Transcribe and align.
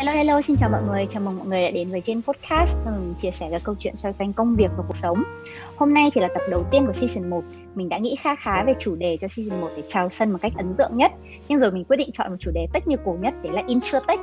Hello 0.00 0.12
hello, 0.12 0.40
xin 0.42 0.56
chào 0.56 0.70
mọi 0.70 0.82
người, 0.88 1.06
chào 1.06 1.22
mừng 1.22 1.38
mọi 1.38 1.46
người 1.46 1.62
đã 1.62 1.70
đến 1.70 1.90
với 1.90 2.00
trên 2.00 2.22
podcast 2.22 2.78
mình 2.86 3.14
chia 3.20 3.30
sẻ 3.30 3.48
các 3.50 3.60
câu 3.64 3.74
chuyện 3.78 3.96
xoay 3.96 4.14
quanh 4.18 4.32
công 4.32 4.56
việc 4.56 4.70
và 4.76 4.84
cuộc 4.88 4.96
sống. 4.96 5.22
Hôm 5.76 5.94
nay 5.94 6.10
thì 6.14 6.20
là 6.20 6.28
tập 6.28 6.42
đầu 6.50 6.64
tiên 6.70 6.86
của 6.86 6.92
season 6.92 7.30
1. 7.30 7.42
Mình 7.74 7.88
đã 7.88 7.98
nghĩ 7.98 8.16
khá 8.20 8.34
khá 8.34 8.64
về 8.64 8.74
chủ 8.78 8.96
đề 8.96 9.16
cho 9.20 9.28
season 9.28 9.60
1 9.60 9.68
để 9.76 9.82
chào 9.88 10.08
sân 10.08 10.30
một 10.30 10.38
cách 10.42 10.52
ấn 10.56 10.74
tượng 10.78 10.96
nhất. 10.96 11.12
Nhưng 11.48 11.58
rồi 11.58 11.70
mình 11.70 11.84
quyết 11.84 11.96
định 11.96 12.10
chọn 12.12 12.30
một 12.30 12.36
chủ 12.40 12.50
đề 12.54 12.66
tech 12.72 12.86
như 12.86 12.96
cổ 13.04 13.16
nhất 13.20 13.34
để 13.42 13.50
là 13.52 13.62
InsurTech. 13.66 14.20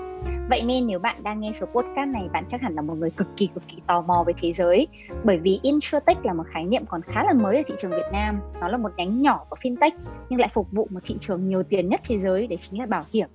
Vậy 0.50 0.62
nên 0.66 0.88
nếu 0.88 1.00
bạn 1.00 1.23
đang 1.23 1.40
nghe 1.40 1.52
số 1.59 1.66
podcast 1.66 2.09
này, 2.09 2.23
bạn 2.34 2.46
chắc 2.50 2.62
hẳn 2.62 2.75
là 2.75 2.82
một 2.82 2.94
người 2.98 3.12
cực 3.12 3.28
kỳ 3.38 3.48
cực 3.48 3.64
kỳ 3.68 3.78
tò 3.88 4.02
mò 4.02 4.23
về 4.28 4.34
thế 4.41 4.54
giới. 4.54 4.88
Bởi 5.23 5.38
vì 5.38 5.59
InsurTech 5.64 6.25
là 6.25 6.34
một 6.34 6.46
khái 6.48 6.64
niệm 6.64 6.86
còn 6.89 7.02
khá 7.02 7.23
là 7.23 7.34
mới 7.34 7.57
ở 7.57 7.64
thị 7.68 7.73
trường 7.80 7.91
Việt 7.91 8.09
Nam. 8.12 8.39
Nó 8.62 8.68
là 8.68 8.78
một 8.78 8.91
nhánh 8.98 9.21
nhỏ 9.21 9.46
của 9.50 9.55
FinTech 9.62 9.91
nhưng 10.30 10.39
lại 10.39 10.50
phục 10.54 10.71
vụ 10.71 10.88
một 10.91 11.00
thị 11.05 11.16
trường 11.20 11.50
nhiều 11.50 11.64
tiền 11.64 11.89
nhất 11.89 12.02
thế 12.07 12.20
giới 12.20 12.48
đấy 12.48 12.59
chính 12.62 12.80
là 12.80 12.86
bảo 12.86 13.03
hiểm 13.14 13.28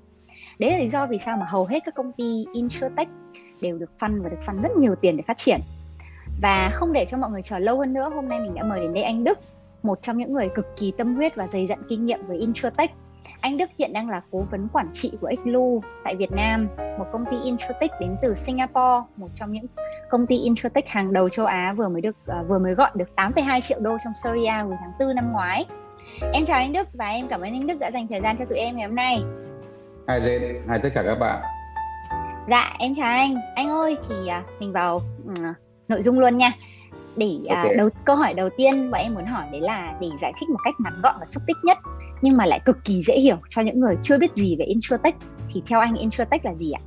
đấy 0.58 0.70
là 0.70 0.78
lý 0.78 0.88
do 0.88 1.06
vì 1.06 1.18
sao 1.18 1.36
mà 1.36 1.46
hầu 1.46 1.64
hết 1.64 1.80
các 1.84 1.94
công 1.94 2.12
ty 2.12 2.44
insurtech 2.52 3.08
đều 3.60 3.78
được 3.78 3.90
fund 3.98 4.22
và 4.22 4.28
được 4.28 4.40
fund 4.46 4.62
rất 4.62 4.76
nhiều 4.76 4.94
tiền 4.94 5.16
để 5.16 5.22
phát 5.26 5.36
triển. 5.36 5.60
Và 6.42 6.70
không 6.74 6.92
để 6.92 7.04
cho 7.10 7.18
mọi 7.18 7.30
người 7.30 7.42
chờ 7.42 7.58
lâu 7.58 7.78
hơn 7.78 7.92
nữa 7.92 8.10
hôm 8.14 8.28
nay 8.28 8.40
mình 8.40 8.54
đã 8.54 8.62
mời 8.62 8.80
đến 8.80 8.94
đây 8.94 9.02
anh 9.02 9.24
Đức 9.24 9.38
một 9.82 10.02
trong 10.02 10.18
những 10.18 10.32
người 10.32 10.48
cực 10.54 10.76
kỳ 10.76 10.92
tâm 10.98 11.14
huyết 11.14 11.36
và 11.36 11.46
dày 11.46 11.66
dặn 11.66 11.82
kinh 11.88 12.06
nghiệm 12.06 12.26
với 12.26 12.38
insurtech. 12.38 12.90
Anh 13.40 13.56
Đức 13.56 13.70
hiện 13.78 13.92
đang 13.92 14.10
là 14.10 14.20
cố 14.30 14.44
vấn 14.50 14.68
quản 14.72 14.88
trị 14.92 15.12
của 15.20 15.30
Xlu 15.44 15.82
tại 16.04 16.16
Việt 16.16 16.32
Nam, 16.32 16.68
một 16.98 17.06
công 17.12 17.24
ty 17.30 17.36
insurtech 17.44 17.90
đến 18.00 18.16
từ 18.22 18.34
Singapore, 18.34 19.06
một 19.16 19.28
trong 19.34 19.52
những 19.52 19.66
công 20.10 20.26
ty 20.26 20.38
insurtech 20.38 20.88
hàng 20.88 21.12
đầu 21.12 21.28
châu 21.28 21.46
Á 21.46 21.74
vừa 21.76 21.88
mới 21.88 22.00
được 22.00 22.16
uh, 22.40 22.48
vừa 22.48 22.58
mới 22.58 22.74
gọi 22.74 22.90
được 22.94 23.08
8,2 23.16 23.60
triệu 23.60 23.80
đô 23.80 23.96
trong 24.04 24.12
Serie 24.16 24.46
A 24.46 24.62
hồi 24.62 24.76
tháng 24.80 24.92
4 24.98 25.14
năm 25.14 25.32
ngoái. 25.32 25.64
Em 26.32 26.44
chào 26.44 26.58
anh 26.58 26.72
Đức 26.72 26.88
và 26.94 27.08
em 27.08 27.26
cảm 27.28 27.40
ơn 27.40 27.52
anh 27.52 27.66
Đức 27.66 27.78
đã 27.78 27.90
dành 27.90 28.08
thời 28.08 28.20
gian 28.20 28.36
cho 28.38 28.44
tụi 28.44 28.58
em 28.58 28.76
ngày 28.76 28.86
hôm 28.86 28.96
nay 28.96 29.22
hai 30.06 30.20
Jen, 30.20 30.60
hai 30.68 30.78
tất 30.82 30.88
cả 30.94 31.02
các 31.06 31.18
bạn. 31.18 31.42
Dạ, 32.50 32.76
em 32.78 32.94
chào 32.96 33.06
anh. 33.06 33.34
Anh 33.54 33.68
ơi, 33.70 33.96
thì 34.08 34.28
à, 34.28 34.42
mình 34.60 34.72
vào 34.72 34.96
uh, 34.96 35.38
nội 35.88 36.02
dung 36.02 36.18
luôn 36.18 36.36
nha. 36.36 36.52
Để 37.16 37.38
uh, 37.42 37.48
okay. 37.48 37.74
đầu 37.76 37.88
câu 38.04 38.16
hỏi 38.16 38.34
đầu 38.34 38.48
tiên 38.56 38.90
mà 38.90 38.98
em 38.98 39.14
muốn 39.14 39.26
hỏi 39.26 39.46
đấy 39.52 39.60
là 39.60 39.94
để 40.00 40.08
giải 40.20 40.32
thích 40.40 40.48
một 40.48 40.58
cách 40.64 40.74
ngắn 40.84 40.92
gọn 41.02 41.14
và 41.20 41.26
xúc 41.26 41.42
tích 41.46 41.56
nhất 41.62 41.78
nhưng 42.22 42.36
mà 42.36 42.46
lại 42.46 42.60
cực 42.64 42.76
kỳ 42.84 43.02
dễ 43.02 43.18
hiểu 43.18 43.36
cho 43.48 43.62
những 43.62 43.80
người 43.80 43.96
chưa 44.02 44.18
biết 44.18 44.34
gì 44.34 44.56
về 44.58 44.64
insurtech 44.64 45.14
thì 45.54 45.62
theo 45.66 45.80
anh 45.80 45.94
insurtech 45.94 46.44
là 46.44 46.54
gì 46.54 46.72
ạ? 46.72 46.82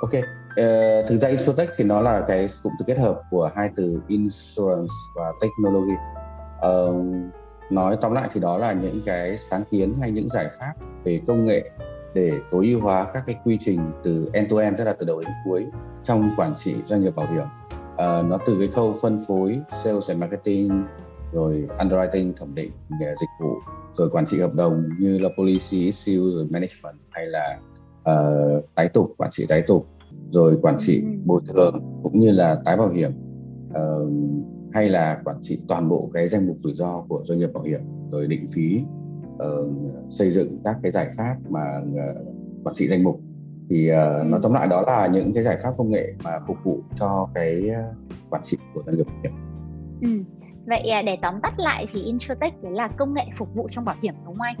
Ok, 0.00 0.12
uh, 0.14 1.08
thực 1.08 1.18
ra 1.18 1.28
insurtech 1.28 1.68
thì 1.76 1.84
nó 1.84 2.00
là 2.00 2.24
cái 2.28 2.46
cụm 2.62 2.72
từ 2.78 2.84
kết 2.86 2.98
hợp 2.98 3.20
của 3.30 3.50
hai 3.56 3.70
từ 3.76 4.02
insurance 4.08 4.92
và 5.16 5.32
technology. 5.40 5.94
Uh, 6.66 6.96
nói 7.70 7.96
tóm 8.00 8.12
lại 8.12 8.28
thì 8.32 8.40
đó 8.40 8.58
là 8.58 8.72
những 8.72 9.00
cái 9.06 9.38
sáng 9.38 9.62
kiến 9.70 9.94
hay 10.00 10.10
những 10.10 10.28
giải 10.28 10.46
pháp 10.60 10.72
về 11.04 11.20
công 11.26 11.44
nghệ 11.44 11.70
để 12.14 12.32
tối 12.50 12.66
ưu 12.66 12.80
hóa 12.80 13.06
các 13.14 13.22
cái 13.26 13.36
quy 13.44 13.58
trình 13.60 13.80
từ 14.04 14.30
end 14.32 14.50
to 14.50 14.56
end 14.56 14.78
tức 14.78 14.84
là 14.84 14.92
từ 14.92 15.06
đầu 15.06 15.20
đến 15.20 15.32
cuối 15.44 15.66
trong 16.02 16.30
quản 16.36 16.54
trị 16.58 16.74
doanh 16.86 17.02
nghiệp 17.02 17.16
bảo 17.16 17.32
hiểm. 17.32 17.44
À, 17.96 18.22
nó 18.22 18.38
từ 18.46 18.56
cái 18.58 18.68
khâu 18.68 18.96
phân 19.02 19.24
phối 19.28 19.60
sales 19.70 20.08
and 20.08 20.20
marketing 20.20 20.84
rồi 21.32 21.68
underwriting 21.78 22.32
thẩm 22.32 22.54
định 22.54 22.70
dịch 23.00 23.30
vụ 23.40 23.54
rồi 23.96 24.10
quản 24.10 24.26
trị 24.26 24.40
hợp 24.40 24.54
đồng 24.54 24.84
như 24.98 25.18
là 25.18 25.28
policy 25.38 25.84
issue 25.84 26.30
rồi 26.30 26.46
management 26.50 26.96
hay 27.10 27.26
là 27.26 27.58
uh, 28.10 28.64
tái 28.74 28.88
tục 28.88 29.14
quản 29.16 29.30
trị 29.30 29.46
tái 29.48 29.62
tục 29.66 29.88
rồi 30.30 30.58
quản 30.62 30.76
trị 30.78 31.02
ừ. 31.02 31.08
bồi 31.24 31.40
thường 31.48 32.00
cũng 32.02 32.20
như 32.20 32.30
là 32.30 32.62
tái 32.64 32.76
bảo 32.76 32.88
hiểm. 32.88 33.12
Uh, 33.70 34.12
hay 34.72 34.88
là 34.88 35.20
quản 35.24 35.36
trị 35.42 35.60
toàn 35.68 35.88
bộ 35.88 36.10
cái 36.14 36.28
danh 36.28 36.46
mục 36.46 36.56
rủi 36.62 36.74
ro 36.74 37.04
của 37.08 37.22
doanh 37.24 37.38
nghiệp 37.38 37.52
bảo 37.52 37.62
hiểm 37.62 37.80
rồi 38.10 38.26
định 38.26 38.46
phí 38.52 38.82
xây 40.10 40.30
dựng 40.30 40.58
các 40.64 40.76
cái 40.82 40.92
giải 40.92 41.10
pháp 41.16 41.36
mà 41.48 41.80
quản 42.64 42.74
trị 42.74 42.88
danh 42.88 43.04
mục 43.04 43.20
thì 43.70 43.90
uh, 43.90 43.96
ừ. 43.96 44.24
nó 44.26 44.38
tóm 44.42 44.52
lại 44.52 44.68
đó 44.68 44.84
là 44.86 45.06
những 45.06 45.32
cái 45.34 45.42
giải 45.42 45.58
pháp 45.62 45.70
công 45.78 45.90
nghệ 45.90 46.14
mà 46.24 46.30
phục 46.46 46.56
vụ 46.64 46.78
cho 46.96 47.28
cái 47.34 47.62
quản 48.30 48.42
trị 48.44 48.58
của 48.74 48.82
doanh 48.86 48.96
nghiệp 48.96 49.06
bảo 49.06 49.16
hiểm. 49.22 49.32
Ừ. 50.02 50.24
Vậy 50.66 51.02
để 51.06 51.18
tóm 51.22 51.34
tắt 51.42 51.54
lại 51.58 51.86
thì 51.92 52.02
insurtech 52.02 52.54
là 52.62 52.88
công 52.88 53.14
nghệ 53.14 53.24
phục 53.36 53.54
vụ 53.54 53.68
trong 53.70 53.84
bảo 53.84 53.96
hiểm 54.02 54.14
đúng 54.24 54.34
không 54.34 54.46
anh? 54.46 54.56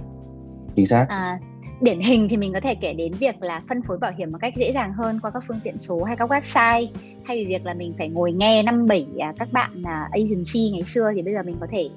Chính 0.76 0.86
xác. 0.86 1.06
À, 1.08 1.40
điển 1.80 2.00
hình 2.00 2.28
thì 2.28 2.36
mình 2.36 2.52
có 2.52 2.60
thể 2.60 2.74
kể 2.74 2.94
đến 2.94 3.12
việc 3.12 3.42
là 3.42 3.60
phân 3.68 3.82
phối 3.82 3.98
bảo 3.98 4.12
hiểm 4.18 4.30
một 4.32 4.38
cách 4.40 4.54
dễ 4.56 4.72
dàng 4.72 4.92
hơn 4.92 5.18
qua 5.22 5.30
các 5.30 5.44
phương 5.48 5.60
tiện 5.64 5.78
số 5.78 6.02
hay 6.02 6.16
các 6.16 6.30
website 6.30 6.86
thay 7.26 7.36
vì 7.36 7.44
việc 7.44 7.64
là 7.64 7.74
mình 7.74 7.92
phải 7.98 8.08
ngồi 8.08 8.32
nghe 8.32 8.62
năm 8.62 8.86
bảy 8.86 9.06
à, 9.18 9.32
các 9.38 9.48
bạn 9.52 9.82
à, 9.84 10.08
agency 10.12 10.70
ngày 10.72 10.82
xưa 10.82 11.12
thì 11.14 11.22
bây 11.22 11.34
giờ 11.34 11.42
mình 11.42 11.56
có 11.60 11.66
thể 11.70 11.88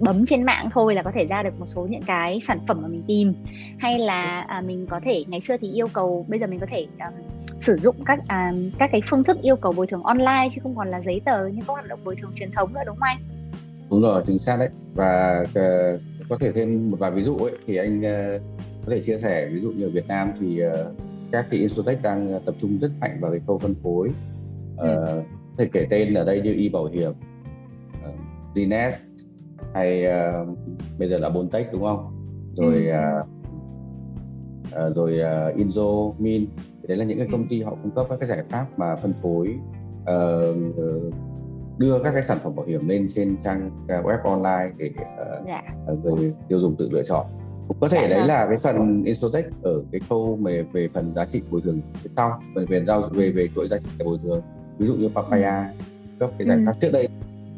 bấm 0.00 0.26
trên 0.26 0.42
mạng 0.42 0.68
thôi 0.72 0.94
là 0.94 1.02
có 1.02 1.10
thể 1.14 1.26
ra 1.26 1.42
được 1.42 1.60
một 1.60 1.66
số 1.66 1.86
những 1.90 2.02
cái 2.02 2.40
sản 2.42 2.58
phẩm 2.68 2.82
mà 2.82 2.88
mình 2.88 3.02
tìm 3.06 3.34
hay 3.78 3.98
là 3.98 4.40
à, 4.40 4.60
mình 4.60 4.86
có 4.90 5.00
thể 5.04 5.24
ngày 5.28 5.40
xưa 5.40 5.56
thì 5.60 5.72
yêu 5.72 5.86
cầu 5.92 6.26
bây 6.28 6.40
giờ 6.40 6.46
mình 6.46 6.60
có 6.60 6.66
thể 6.70 6.86
um, 6.98 7.14
sử 7.58 7.76
dụng 7.76 7.96
các 8.06 8.20
à, 8.28 8.52
các 8.78 8.90
cái 8.92 9.00
phương 9.06 9.24
thức 9.24 9.38
yêu 9.42 9.56
cầu 9.56 9.72
bồi 9.72 9.86
thường 9.86 10.02
online 10.02 10.48
chứ 10.52 10.60
không 10.62 10.76
còn 10.76 10.88
là 10.88 11.00
giấy 11.00 11.20
tờ 11.24 11.46
như 11.46 11.60
các 11.66 11.72
hoạt 11.72 11.88
động 11.88 12.00
bồi 12.04 12.16
thường 12.16 12.32
truyền 12.34 12.50
thống 12.50 12.74
nữa 12.74 12.80
đúng 12.86 12.96
không 12.96 13.08
anh? 13.08 13.18
Đúng 13.90 14.00
rồi, 14.00 14.22
chính 14.26 14.38
xác 14.38 14.56
đấy. 14.56 14.68
Và 14.94 15.40
uh, 15.42 16.00
có 16.28 16.38
thể 16.40 16.52
thêm 16.52 16.88
một 16.88 16.96
vài 17.00 17.10
ví 17.10 17.22
dụ 17.22 17.36
ấy 17.36 17.52
thì 17.66 17.76
anh 17.76 17.98
uh, 18.00 18.42
có 18.86 18.92
thể 18.92 19.00
chia 19.02 19.18
sẻ 19.18 19.48
ví 19.52 19.60
dụ 19.60 19.70
như 19.70 19.86
ở 19.86 19.90
Việt 19.90 20.08
Nam 20.08 20.32
thì 20.40 20.62
uh, 20.66 20.72
các 21.32 21.46
cái 21.50 21.60
insurtech 21.60 22.02
đang 22.02 22.40
tập 22.46 22.54
trung 22.60 22.78
rất 22.78 22.90
mạnh 23.00 23.18
vào 23.20 23.30
cái 23.30 23.40
khâu 23.46 23.58
phân 23.58 23.74
phối. 23.82 24.08
Uh, 24.08 24.80
ừ. 24.80 25.22
thể 25.58 25.68
kể 25.72 25.86
tên 25.90 26.14
ở 26.14 26.24
đây 26.24 26.40
như 26.40 26.54
y 26.54 26.68
bảo 26.68 26.84
hiểm, 26.84 27.10
uh, 27.10 28.14
Gnet, 28.54 28.94
hay 29.74 30.04
uh, 30.06 30.58
bây 30.98 31.08
giờ 31.08 31.18
là 31.18 31.30
Bontech 31.30 31.72
đúng 31.72 31.82
không 31.82 32.12
rồi 32.56 32.86
ừ. 32.86 32.96
uh, 33.20 33.26
uh, 34.88 34.96
rồi 34.96 35.20
uh, 35.20 35.56
Inzo 35.56 36.14
Min 36.18 36.46
đấy 36.88 36.96
là 36.96 37.04
những 37.04 37.18
cái 37.18 37.28
công 37.32 37.48
ty 37.48 37.62
họ 37.62 37.70
cung 37.82 37.90
cấp 37.90 38.06
các 38.10 38.18
cái 38.20 38.28
giải 38.28 38.44
pháp 38.48 38.66
mà 38.76 38.96
phân 38.96 39.12
phối 39.22 39.54
uh, 40.02 40.74
đưa 41.78 41.98
các 42.04 42.10
cái 42.12 42.22
sản 42.22 42.38
phẩm 42.42 42.56
bảo 42.56 42.66
hiểm 42.66 42.88
lên 42.88 43.08
trên 43.14 43.36
trang 43.44 43.70
web 43.86 44.18
online 44.22 44.74
để 44.78 44.90
uh, 44.90 45.46
dạ. 45.46 45.62
người 46.04 46.32
tiêu 46.48 46.60
dùng 46.60 46.76
tự 46.76 46.88
lựa 46.90 47.02
chọn 47.02 47.26
cũng 47.70 47.76
có 47.80 47.88
thể 47.88 48.02
dạ, 48.02 48.08
đấy 48.08 48.18
vâng. 48.18 48.28
là 48.28 48.46
cái 48.46 48.58
phần 48.58 49.04
Insurtech 49.04 49.46
ở 49.62 49.82
cái 49.92 50.00
khâu 50.08 50.38
về 50.42 50.62
về 50.72 50.88
phần 50.94 51.12
giá 51.14 51.24
trị 51.32 51.42
bồi 51.50 51.60
thường 51.60 51.80
phía 51.94 52.10
sau 52.16 52.40
về 52.54 52.64
về 52.68 52.84
giao 52.84 53.00
về 53.12 53.30
về 53.30 53.48
chuỗi 53.54 53.68
giá 53.68 53.78
trị 53.78 54.04
bồi 54.04 54.18
thường 54.22 54.42
ví 54.78 54.86
dụ 54.86 54.94
như 54.94 55.08
Papaya 55.08 55.68
ừ. 55.68 55.84
cấp 56.18 56.30
cái 56.38 56.48
giải 56.48 56.58
pháp 56.66 56.72
ừ. 56.72 56.78
trước 56.80 56.90
đây 56.92 57.08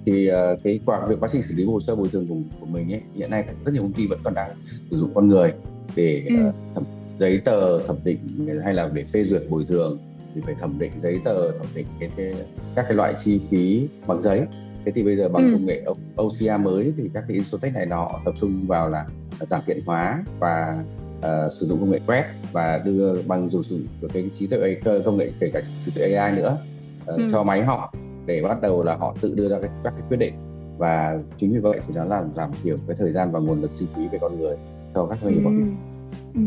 thì 0.07 0.31
uh, 0.31 0.63
cái 0.65 0.81
quả 0.87 1.07
việc 1.09 1.17
quá 1.21 1.29
trình 1.33 1.43
xử 1.43 1.55
lý 1.55 1.65
hồ 1.65 1.81
sơ 1.81 1.97
bồi 1.97 2.09
thường 2.09 2.27
của, 2.29 2.37
của 2.61 2.67
mình 2.67 2.93
ấy 2.93 3.01
hiện 3.15 3.31
nay 3.31 3.45
rất 3.65 3.73
nhiều 3.73 3.83
công 3.83 3.93
ty 3.93 4.07
vẫn 4.07 4.19
còn 4.25 4.35
đang 4.35 4.51
sử 4.91 4.99
dụng 4.99 5.11
con 5.15 5.29
người 5.29 5.53
để 5.97 6.25
ừ. 6.29 6.35
uh, 6.49 6.55
thẩm, 6.75 6.85
giấy 7.19 7.41
tờ 7.45 7.81
thẩm 7.87 7.97
định 8.05 8.19
hay 8.65 8.75
là 8.75 8.91
để 8.93 9.05
phê 9.05 9.25
duyệt 9.25 9.43
bồi 9.51 9.65
thường 9.69 9.99
thì 10.35 10.41
phải 10.45 10.55
thẩm 10.55 10.79
định 10.79 10.93
giấy 10.99 11.21
tờ 11.25 11.53
thẩm 11.59 11.67
định 11.75 11.87
cái, 12.01 12.11
cái 12.17 12.35
các 12.77 12.85
cái 12.89 12.95
loại 12.95 13.15
chi 13.25 13.41
phí 13.51 13.89
bằng 14.07 14.23
giấy 14.23 14.47
thế 14.85 14.93
thì 14.95 15.03
bây 15.03 15.17
giờ 15.17 15.29
bằng 15.29 15.47
ừ. 15.47 15.53
công 15.53 15.67
nghệ 15.67 15.85
OCR 16.17 16.61
mới 16.61 16.93
thì 16.97 17.11
các 17.15 17.25
cái 17.29 17.35
insurtech 17.35 17.75
này 17.75 17.87
nó 17.87 18.21
tập 18.25 18.35
trung 18.41 18.67
vào 18.67 18.89
là 18.89 19.07
giảm 19.51 19.61
tiện 19.67 19.81
hóa 19.87 20.25
và 20.39 20.77
uh, 21.19 21.53
sử 21.53 21.67
dụng 21.67 21.81
công 21.81 21.91
nghệ 21.91 22.01
quét 22.07 22.25
và 22.53 22.83
đưa 22.85 23.23
bằng 23.23 23.51
dùng 23.51 23.63
sử 23.63 23.77
dụng 24.01 24.11
cái 24.15 24.31
trí 24.39 24.47
tuệ 24.47 24.77
công 25.05 25.17
nghệ 25.17 25.31
kể 25.41 25.51
cả 25.53 25.61
trí 25.87 25.93
tuệ 25.95 26.13
AI 26.13 26.37
nữa 26.37 26.59
uh, 27.03 27.17
ừ. 27.17 27.29
cho 27.33 27.43
máy 27.43 27.65
học 27.65 27.93
để 28.27 28.43
bắt 28.43 28.63
đầu 28.63 28.83
là 28.83 28.97
họ 28.97 29.15
tự 29.21 29.35
đưa 29.35 29.49
ra 29.49 29.59
cái, 29.63 29.71
các 29.85 29.91
cái 29.91 30.03
quyết 30.09 30.17
định 30.17 30.35
và 30.79 31.19
chính 31.37 31.53
vì 31.53 31.59
vậy 31.59 31.81
thì 31.87 31.95
nó 31.97 32.05
làm 32.05 32.35
giảm 32.37 32.51
thiểu 32.63 32.77
cái 32.87 32.97
thời 32.99 33.13
gian 33.13 33.33
và 33.33 33.41
nguồn 33.41 33.63
lực 33.63 33.71
chi 33.77 33.87
phí 33.97 34.09
về 34.09 34.19
con 34.21 34.41
người 34.41 34.57
cho 34.95 35.07
các 35.07 35.19
doanh 35.19 35.35
nghiệp 35.35 35.41
hiểm. 35.41 35.77
Ừ. 36.35 36.41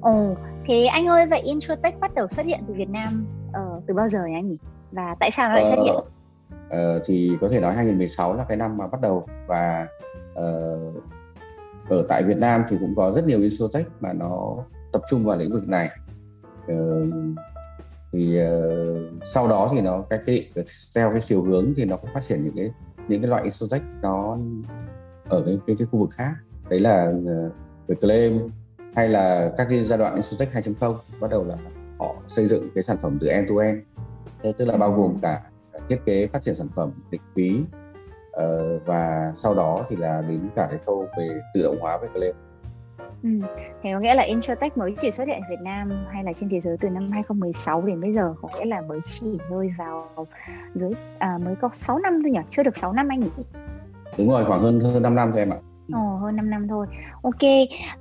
Ồ, 0.00 0.34
thế 0.66 0.84
anh 0.84 1.06
ơi 1.06 1.26
vậy 1.30 1.40
Insurtech 1.40 2.00
bắt 2.00 2.14
đầu 2.14 2.28
xuất 2.28 2.46
hiện 2.46 2.60
từ 2.68 2.74
Việt 2.74 2.90
Nam 2.90 3.26
uh, 3.48 3.82
từ 3.86 3.94
bao 3.94 4.08
giờ 4.08 4.18
nhỉ 4.26 4.34
anh 4.34 4.48
nhỉ? 4.48 4.56
Và 4.92 5.16
tại 5.20 5.30
sao 5.30 5.48
nó 5.48 5.54
lại 5.54 5.64
xuất 5.76 5.84
hiện? 5.84 5.96
Uh, 6.66 7.02
thì 7.06 7.36
có 7.40 7.48
thể 7.48 7.60
nói 7.60 7.74
2016 7.74 8.34
là 8.34 8.44
cái 8.44 8.56
năm 8.56 8.76
mà 8.76 8.86
bắt 8.86 9.00
đầu 9.00 9.26
và 9.46 9.86
uh, 10.32 11.04
ở 11.88 12.04
tại 12.08 12.22
Việt 12.22 12.36
Nam 12.36 12.64
thì 12.68 12.76
cũng 12.80 12.94
có 12.96 13.12
rất 13.14 13.26
nhiều 13.26 13.40
Insurtech 13.40 13.86
mà 14.00 14.12
nó 14.12 14.56
tập 14.92 15.02
trung 15.10 15.24
vào 15.24 15.36
lĩnh 15.36 15.52
vực 15.52 15.68
này. 15.68 15.90
Uh, 16.72 17.08
thì 18.16 18.40
uh, 18.42 19.24
sau 19.24 19.48
đó 19.48 19.68
thì 19.72 19.80
nó 19.80 20.02
cái 20.10 20.18
cái 20.26 20.50
theo 20.94 21.10
cái 21.10 21.20
chiều 21.20 21.42
hướng 21.42 21.74
thì 21.76 21.84
nó 21.84 21.96
cũng 21.96 22.10
phát 22.14 22.24
triển 22.28 22.44
những 22.44 22.56
cái 22.56 22.70
những 23.08 23.22
cái 23.22 23.30
loại 23.30 23.42
insurtech 23.42 23.82
nó 24.02 24.38
ở 25.28 25.42
cái 25.46 25.58
cái, 25.66 25.76
cái 25.78 25.86
khu 25.92 25.98
vực 25.98 26.10
khác. 26.10 26.32
Đấy 26.68 26.80
là 26.80 27.12
uh, 27.18 27.52
về 27.86 27.96
claim 28.00 28.50
hay 28.94 29.08
là 29.08 29.52
các 29.56 29.66
cái 29.70 29.84
giai 29.84 29.98
đoạn 29.98 30.14
insurtech 30.14 30.52
2.0 30.52 30.94
bắt 31.20 31.30
đầu 31.30 31.44
là 31.44 31.56
họ 31.98 32.14
xây 32.26 32.46
dựng 32.46 32.70
cái 32.74 32.84
sản 32.84 32.96
phẩm 33.02 33.18
từ 33.20 33.26
end 33.26 33.50
to 33.50 33.54
end. 33.62 33.78
Thế 34.42 34.52
tức 34.58 34.64
là 34.64 34.76
bao 34.76 34.92
gồm 34.92 35.18
cả 35.22 35.42
thiết 35.88 35.98
kế 36.04 36.26
phát 36.26 36.42
triển 36.44 36.54
sản 36.54 36.68
phẩm 36.76 36.90
định 37.10 37.20
phí 37.34 37.60
uh, 37.60 37.66
ờ, 38.32 38.78
và 38.78 39.32
sau 39.36 39.54
đó 39.54 39.86
thì 39.88 39.96
là 39.96 40.22
đến 40.28 40.40
cả 40.56 40.66
cái 40.70 40.80
khâu 40.86 41.06
về 41.18 41.40
tự 41.54 41.62
động 41.62 41.80
hóa 41.80 41.98
về 41.98 42.08
claim. 42.14 42.34
Ừ. 43.22 43.28
Thế 43.82 43.92
có 43.92 44.00
nghĩa 44.00 44.14
là 44.14 44.22
Insurtech 44.22 44.76
mới 44.76 44.94
chỉ 45.00 45.10
xuất 45.10 45.28
hiện 45.28 45.40
ở 45.40 45.46
Việt 45.50 45.60
Nam 45.62 46.06
hay 46.12 46.24
là 46.24 46.32
trên 46.32 46.48
thế 46.48 46.60
giới 46.60 46.76
từ 46.80 46.90
năm 46.90 47.10
2016 47.12 47.82
đến 47.82 48.00
bây 48.00 48.12
giờ 48.12 48.34
có 48.42 48.48
nghĩa 48.58 48.64
là 48.64 48.80
mới 48.80 49.00
chỉ 49.04 49.26
rơi 49.50 49.74
vào 49.78 50.06
dưới 50.74 50.90
à, 51.18 51.38
mới 51.44 51.54
có 51.56 51.70
6 51.72 51.98
năm 51.98 52.22
thôi 52.22 52.32
nhỉ 52.32 52.40
chưa 52.50 52.62
được 52.62 52.76
6 52.76 52.92
năm 52.92 53.08
anh 53.08 53.20
nhỉ 53.20 53.28
đúng 54.18 54.30
rồi 54.30 54.44
khoảng 54.44 54.60
hơn 54.60 54.80
hơn 54.80 55.02
5 55.02 55.14
năm 55.14 55.30
thôi 55.32 55.40
em 55.40 55.50
ạ 55.50 55.56
Ồ, 55.92 56.16
hơn 56.22 56.36
5 56.36 56.50
năm 56.50 56.68
thôi. 56.68 56.86
Ok. 57.22 57.42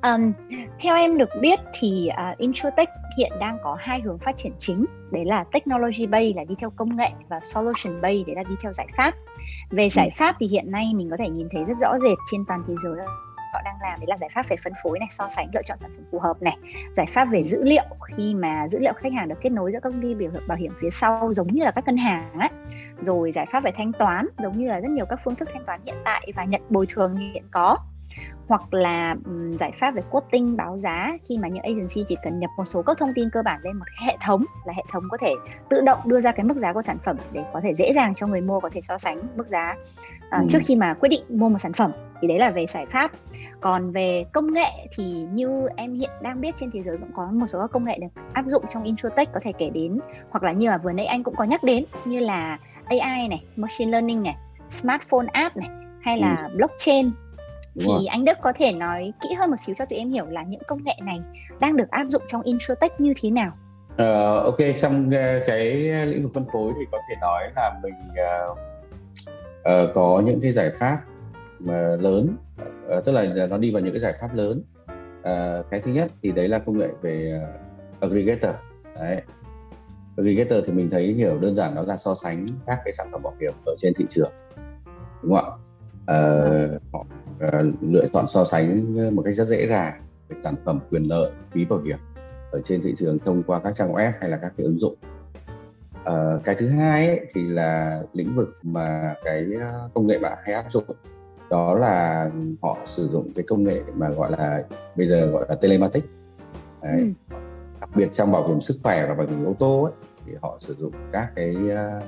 Um, 0.04 0.34
theo 0.80 0.96
em 0.96 1.18
được 1.18 1.30
biết 1.42 1.60
thì 1.80 2.10
uh, 2.32 2.38
Insurtech 2.38 2.90
hiện 3.18 3.32
đang 3.40 3.58
có 3.64 3.76
hai 3.80 4.02
hướng 4.02 4.18
phát 4.18 4.38
triển 4.38 4.54
chính. 4.60 4.86
Đấy 5.12 5.26
là 5.26 5.44
technology 5.44 6.06
based 6.06 6.36
là 6.36 6.44
đi 6.44 6.56
theo 6.60 6.70
công 6.70 6.96
nghệ 6.96 7.10
và 7.30 7.40
solution 7.44 8.02
based 8.02 8.28
đấy 8.28 8.36
là 8.36 8.44
đi 8.44 8.56
theo 8.62 8.74
giải 8.74 8.88
pháp. 8.98 9.14
Về 9.70 9.90
giải 9.90 10.10
pháp 10.18 10.36
thì 10.40 10.48
hiện 10.48 10.72
nay 10.72 10.92
mình 10.96 11.10
có 11.10 11.18
thể 11.18 11.30
nhìn 11.30 11.48
thấy 11.52 11.64
rất 11.64 11.78
rõ 11.82 12.00
rệt 12.00 12.18
trên 12.32 12.46
toàn 12.48 12.64
thế 12.68 12.74
giới 12.84 12.98
họ 13.56 13.62
đang 13.66 13.82
làm 13.82 14.00
đấy 14.00 14.08
là 14.08 14.18
giải 14.18 14.30
pháp 14.36 14.50
về 14.50 14.56
phân 14.64 14.74
phối 14.84 15.00
này 15.00 15.08
so 15.12 15.28
sánh 15.28 15.48
lựa 15.54 15.62
chọn 15.66 15.78
sản 15.82 15.92
phẩm 15.96 16.06
phù 16.12 16.20
hợp 16.20 16.42
này. 16.42 16.58
Giải 16.98 17.06
pháp 17.14 17.26
về 17.26 17.44
dữ 17.44 17.64
liệu 17.64 17.84
khi 18.06 18.36
mà 18.36 18.68
dữ 18.68 18.80
liệu 18.80 18.94
khách 18.94 19.14
hàng 19.14 19.28
được 19.28 19.36
kết 19.42 19.50
nối 19.50 19.72
giữa 19.72 19.80
công 19.84 20.02
ty 20.02 20.14
bảo 20.14 20.20
hiểm 20.20 20.48
bảo 20.48 20.58
hiểm 20.58 20.74
phía 20.82 20.90
sau 20.90 21.34
giống 21.34 21.48
như 21.48 21.64
là 21.64 21.72
các 21.72 21.86
ngân 21.86 21.98
hàng 21.98 22.40
ấy 22.40 22.50
rồi 23.02 23.32
giải 23.32 23.46
pháp 23.52 23.64
về 23.64 23.72
thanh 23.78 23.92
toán 23.92 24.28
giống 24.38 24.58
như 24.58 24.68
là 24.68 24.80
rất 24.80 24.90
nhiều 24.90 25.06
các 25.06 25.20
phương 25.24 25.36
thức 25.36 25.50
thanh 25.54 25.66
toán 25.66 25.80
hiện 25.86 25.96
tại 26.06 26.32
và 26.36 26.44
nhận 26.44 26.62
bồi 26.70 26.86
thường 26.90 27.16
hiện 27.16 27.44
có. 27.52 27.78
Hoặc 28.48 28.74
là 28.74 29.16
um, 29.26 29.52
giải 29.52 29.72
pháp 29.80 29.92
về 29.92 30.02
quoting 30.12 30.58
báo 30.58 30.78
giá 30.78 31.18
khi 31.30 31.38
mà 31.38 31.48
những 31.48 31.64
agency 31.64 32.04
chỉ 32.08 32.18
cần 32.24 32.40
nhập 32.40 32.50
một 32.58 32.66
số 32.66 32.82
các 32.82 32.98
thông 32.98 33.14
tin 33.14 33.30
cơ 33.30 33.42
bản 33.44 33.60
lên 33.64 33.78
một 33.78 33.86
hệ 34.06 34.18
thống 34.26 34.46
là 34.66 34.74
hệ 34.74 34.84
thống 34.92 35.04
có 35.12 35.18
thể 35.22 35.34
tự 35.70 35.82
động 35.82 36.00
đưa 36.06 36.22
ra 36.22 36.32
cái 36.32 36.44
mức 36.44 36.58
giá 36.58 36.74
của 36.74 36.82
sản 36.82 36.98
phẩm 37.06 37.18
để 37.32 37.44
có 37.54 37.62
thể 37.64 37.76
dễ 37.76 37.94
dàng 37.94 38.16
cho 38.16 38.28
người 38.28 38.42
mua 38.42 38.60
có 38.60 38.70
thể 38.74 38.82
so 38.82 38.98
sánh 38.98 39.22
mức 39.36 39.48
giá 39.48 39.76
uh, 40.36 40.42
ừ. 40.42 40.48
trước 40.50 40.60
khi 40.66 40.76
mà 40.76 40.94
quyết 40.94 41.10
định 41.10 41.22
mua 41.30 41.50
một 41.50 41.58
sản 41.60 41.74
phẩm 41.74 41.92
thì 42.22 42.28
đấy 42.28 42.40
là 42.40 42.52
về 42.52 42.66
giải 42.66 42.86
pháp 42.92 43.12
còn 43.62 43.92
về 43.92 44.26
công 44.34 44.54
nghệ 44.54 44.88
thì 44.96 45.26
như 45.34 45.68
em 45.76 45.94
hiện 45.94 46.10
đang 46.22 46.42
biết 46.42 46.56
trên 46.60 46.72
thế 46.72 46.82
giới 46.82 46.98
cũng 46.98 47.12
có 47.14 47.26
một 47.32 47.48
số 47.48 47.62
các 47.62 47.72
công 47.72 47.86
nghệ 47.86 47.98
được 48.02 48.22
áp 48.34 48.46
dụng 48.48 48.64
trong 48.70 48.84
insurtech 48.84 49.34
có 49.34 49.40
thể 49.44 49.52
kể 49.58 49.70
đến 49.70 50.00
hoặc 50.30 50.44
là 50.44 50.52
như 50.52 50.70
là 50.70 50.78
vừa 50.78 50.92
nãy 50.92 51.06
anh 51.06 51.24
cũng 51.24 51.36
có 51.36 51.44
nhắc 51.44 51.64
đến 51.64 51.86
như 52.06 52.20
là 52.20 52.60
AI 52.86 53.28
này, 53.28 53.44
machine 53.56 53.92
learning 53.92 54.24
này, 54.24 54.36
smartphone 54.70 55.28
app 55.34 55.58
này 55.58 55.70
hay 56.02 56.20
là 56.20 56.48
ừ. 56.52 56.58
blockchain 56.58 57.12
thì 57.76 57.88
rồi. 57.88 58.06
anh 58.10 58.26
Đức 58.26 58.38
có 58.42 58.54
thể 58.54 58.74
nói 58.74 59.14
kỹ 59.22 59.34
hơn 59.34 59.50
một 59.50 59.56
xíu 59.66 59.76
cho 59.78 59.86
tụi 59.86 60.00
em 60.00 60.12
hiểu 60.12 60.26
là 60.26 60.44
những 60.44 60.62
công 60.68 60.84
nghệ 60.84 60.96
này 61.02 61.20
đang 61.60 61.78
được 61.78 61.90
áp 61.90 62.06
dụng 62.10 62.22
trong 62.28 62.42
insurtech 62.42 63.02
như 63.02 63.14
thế 63.22 63.30
nào? 63.30 63.52
Uh, 63.94 64.44
ok 64.46 64.58
trong 64.82 65.08
uh, 65.08 65.48
cái 65.48 65.74
lĩnh 66.06 66.24
vực 66.24 66.32
phân 66.34 66.46
phối 66.54 66.74
thì 66.80 66.86
có 66.92 66.98
thể 67.10 67.16
nói 67.22 67.44
là 67.56 67.80
mình 67.84 67.94
uh, 68.12 68.58
uh, 69.70 69.96
có 69.96 70.22
những 70.26 70.40
cái 70.42 70.52
giải 70.52 70.72
pháp 70.80 71.02
mà 71.60 71.96
lớn 72.00 72.38
uh, 72.98 73.06
tức 73.06 73.12
là 73.12 73.48
nó 73.50 73.58
đi 73.58 73.72
vào 73.72 73.82
những 73.82 73.94
cái 73.94 74.00
giải 74.00 74.14
pháp 74.22 74.36
lớn. 74.36 74.64
Uh, 75.20 75.66
cái 75.72 75.82
thứ 75.84 75.92
nhất 75.92 76.12
thì 76.24 76.32
đấy 76.32 76.48
là 76.48 76.60
công 76.60 76.78
nghệ 76.78 76.90
về 77.02 77.42
uh, 77.44 78.02
aggregator. 78.02 78.56
Đấy. 78.96 79.22
Aggregator 80.18 80.66
thì 80.66 80.74
mình 80.74 80.90
thấy 80.90 81.14
hiểu 81.14 81.40
đơn 81.40 81.56
giản 81.56 81.76
nó 81.76 81.82
là 81.82 81.98
so 81.98 82.16
sánh 82.16 82.46
các 82.66 82.80
cái 82.86 82.94
sản 82.94 83.08
phẩm 83.12 83.24
bảo 83.24 83.34
hiểm 83.42 83.54
ở 83.66 83.76
trên 83.78 83.94
thị 83.94 84.06
trường 84.10 84.32
đúng 85.24 85.36
không 85.36 85.46
ạ? 85.46 85.56
Uh, 86.06 86.82
họ 86.94 87.06
uh, 87.48 87.66
lựa 87.82 88.08
chọn 88.14 88.26
so 88.28 88.46
sánh 88.46 88.96
một 89.16 89.22
cách 89.26 89.36
rất 89.36 89.46
dễ 89.46 89.68
dàng 89.68 90.02
về 90.30 90.38
sản 90.44 90.56
phẩm 90.66 90.80
quyền 90.92 91.04
lợi 91.04 91.32
phí 91.52 91.66
bảo 91.66 91.80
hiểm 91.80 91.98
ở 92.52 92.62
trên 92.64 92.82
thị 92.82 92.94
trường 92.98 93.20
thông 93.20 93.44
qua 93.44 93.62
các 93.64 93.76
trang 93.76 93.94
web 93.94 94.12
hay 94.22 94.30
là 94.30 94.38
các 94.38 94.54
cái 94.58 94.66
ứng 94.66 94.80
dụng 94.80 94.96
uh, 96.10 96.44
cái 96.44 96.56
thứ 96.56 96.70
hai 96.70 97.08
ấy, 97.08 97.28
thì 97.34 97.48
là 97.48 98.02
lĩnh 98.14 98.36
vực 98.36 98.58
mà 98.62 99.16
cái 99.24 99.46
công 99.94 100.08
nghệ 100.08 100.20
bạn 100.20 100.38
hay 100.44 100.54
áp 100.54 100.66
dụng 100.72 100.86
đó 101.50 101.74
là 101.74 102.30
họ 102.62 102.78
sử 102.86 103.08
dụng 103.08 103.32
cái 103.36 103.46
công 103.48 103.64
nghệ 103.64 103.82
mà 103.94 104.10
gọi 104.10 104.32
là 104.32 104.64
bây 104.96 105.08
giờ 105.08 105.26
gọi 105.26 105.46
là 105.50 105.56
telematics 105.56 106.08
Đấy. 106.82 107.14
Ừ. 107.30 107.36
đặc 107.80 107.90
biệt 107.96 108.10
trong 108.14 108.32
bảo 108.32 108.48
hiểm 108.48 108.62
sức 108.62 108.78
khỏe 108.84 109.08
và 109.08 109.14
bảo 109.14 109.28
hiểm 109.28 109.46
ô 109.46 109.54
tô 109.60 109.84
ấy, 109.84 109.94
thì 110.26 110.34
họ 110.42 110.58
sử 110.60 110.76
dụng 110.76 110.92
các 111.12 111.32
cái 111.36 111.56
uh, 111.56 112.04